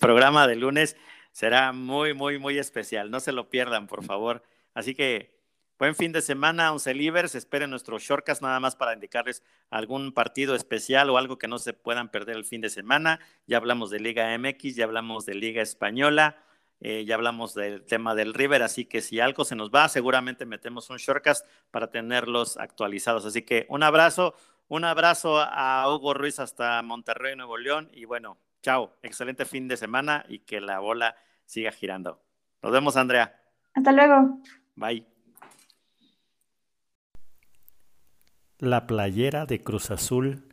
programa 0.00 0.46
de 0.46 0.56
lunes 0.56 0.96
será 1.32 1.72
muy, 1.72 2.14
muy, 2.14 2.38
muy 2.38 2.58
especial. 2.58 3.10
No 3.10 3.20
se 3.20 3.32
lo 3.32 3.48
pierdan, 3.50 3.86
por 3.86 4.04
favor. 4.04 4.42
Así 4.74 4.94
que 4.94 5.36
buen 5.78 5.94
fin 5.94 6.12
de 6.12 6.22
semana, 6.22 6.72
Once 6.72 6.92
Libres. 6.94 7.34
Esperen 7.34 7.70
nuestros 7.70 8.02
shortcuts 8.02 8.42
nada 8.42 8.60
más 8.60 8.76
para 8.76 8.94
indicarles 8.94 9.42
algún 9.70 10.12
partido 10.12 10.54
especial 10.54 11.10
o 11.10 11.18
algo 11.18 11.38
que 11.38 11.48
no 11.48 11.58
se 11.58 11.72
puedan 11.72 12.10
perder 12.10 12.36
el 12.36 12.44
fin 12.44 12.60
de 12.60 12.70
semana. 12.70 13.20
Ya 13.46 13.56
hablamos 13.56 13.90
de 13.90 14.00
Liga 14.00 14.36
MX, 14.38 14.76
ya 14.76 14.84
hablamos 14.84 15.26
de 15.26 15.34
Liga 15.34 15.62
Española. 15.62 16.42
Eh, 16.80 17.04
ya 17.06 17.14
hablamos 17.14 17.54
del 17.54 17.84
tema 17.84 18.14
del 18.14 18.34
River, 18.34 18.62
así 18.62 18.84
que 18.84 19.00
si 19.00 19.18
algo 19.18 19.44
se 19.46 19.56
nos 19.56 19.70
va, 19.70 19.88
seguramente 19.88 20.44
metemos 20.44 20.90
un 20.90 20.98
shortcast 20.98 21.46
para 21.70 21.90
tenerlos 21.90 22.58
actualizados. 22.58 23.24
Así 23.24 23.42
que 23.42 23.66
un 23.70 23.82
abrazo, 23.82 24.34
un 24.68 24.84
abrazo 24.84 25.38
a 25.40 25.84
Hugo 25.92 26.14
Ruiz 26.14 26.38
hasta 26.38 26.82
Monterrey, 26.82 27.36
Nuevo 27.36 27.56
León. 27.56 27.88
Y 27.92 28.04
bueno, 28.04 28.38
chao. 28.62 28.92
Excelente 29.02 29.44
fin 29.44 29.68
de 29.68 29.76
semana 29.76 30.24
y 30.28 30.40
que 30.40 30.60
la 30.60 30.80
bola 30.80 31.16
siga 31.44 31.72
girando. 31.72 32.22
Nos 32.62 32.72
vemos, 32.72 32.96
Andrea. 32.96 33.40
Hasta 33.74 33.92
luego. 33.92 34.40
Bye. 34.74 35.06
La 38.58 38.86
playera 38.86 39.46
de 39.46 39.62
Cruz 39.62 39.90
Azul 39.90 40.48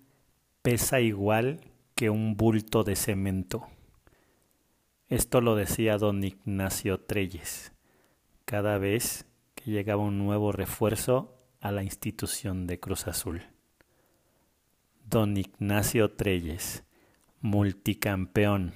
pesa 0.61 0.99
igual 0.99 1.61
que 1.95 2.09
un 2.09 2.35
bulto 2.35 2.83
de 2.83 2.95
cemento. 2.95 3.67
Esto 5.07 5.41
lo 5.41 5.55
decía 5.55 5.97
don 5.97 6.23
Ignacio 6.23 6.99
Treyes 6.99 7.73
cada 8.45 8.77
vez 8.77 9.25
que 9.55 9.71
llegaba 9.71 10.03
un 10.03 10.17
nuevo 10.17 10.51
refuerzo 10.51 11.39
a 11.61 11.71
la 11.71 11.83
institución 11.83 12.67
de 12.67 12.79
Cruz 12.79 13.07
Azul. 13.07 13.52
Don 15.13 15.37
Ignacio 15.37 16.09
Treyes, 16.09 16.85
multicampeón 17.39 18.73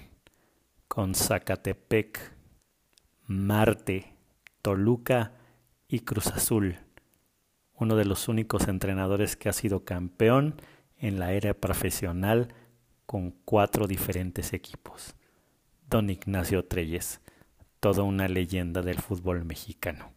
con 0.88 1.16
Zacatepec, 1.16 2.32
Marte, 3.26 4.14
Toluca 4.62 5.34
y 5.88 6.02
Cruz 6.02 6.28
Azul, 6.28 6.78
uno 7.74 7.96
de 7.96 8.06
los 8.06 8.28
únicos 8.28 8.68
entrenadores 8.68 9.36
que 9.36 9.50
ha 9.50 9.52
sido 9.52 9.84
campeón 9.84 10.62
en 10.96 11.18
la 11.18 11.34
era 11.34 11.56
profesional 11.56 12.54
con 13.08 13.32
cuatro 13.32 13.88
diferentes 13.88 14.54
equipos. 14.54 15.16
Don 15.90 16.12
Ignacio 16.12 16.66
Treyes, 16.66 17.20
toda 17.80 18.04
una 18.04 18.28
leyenda 18.28 18.84
del 18.84 19.00
fútbol 19.00 19.44
mexicano. 19.44 20.17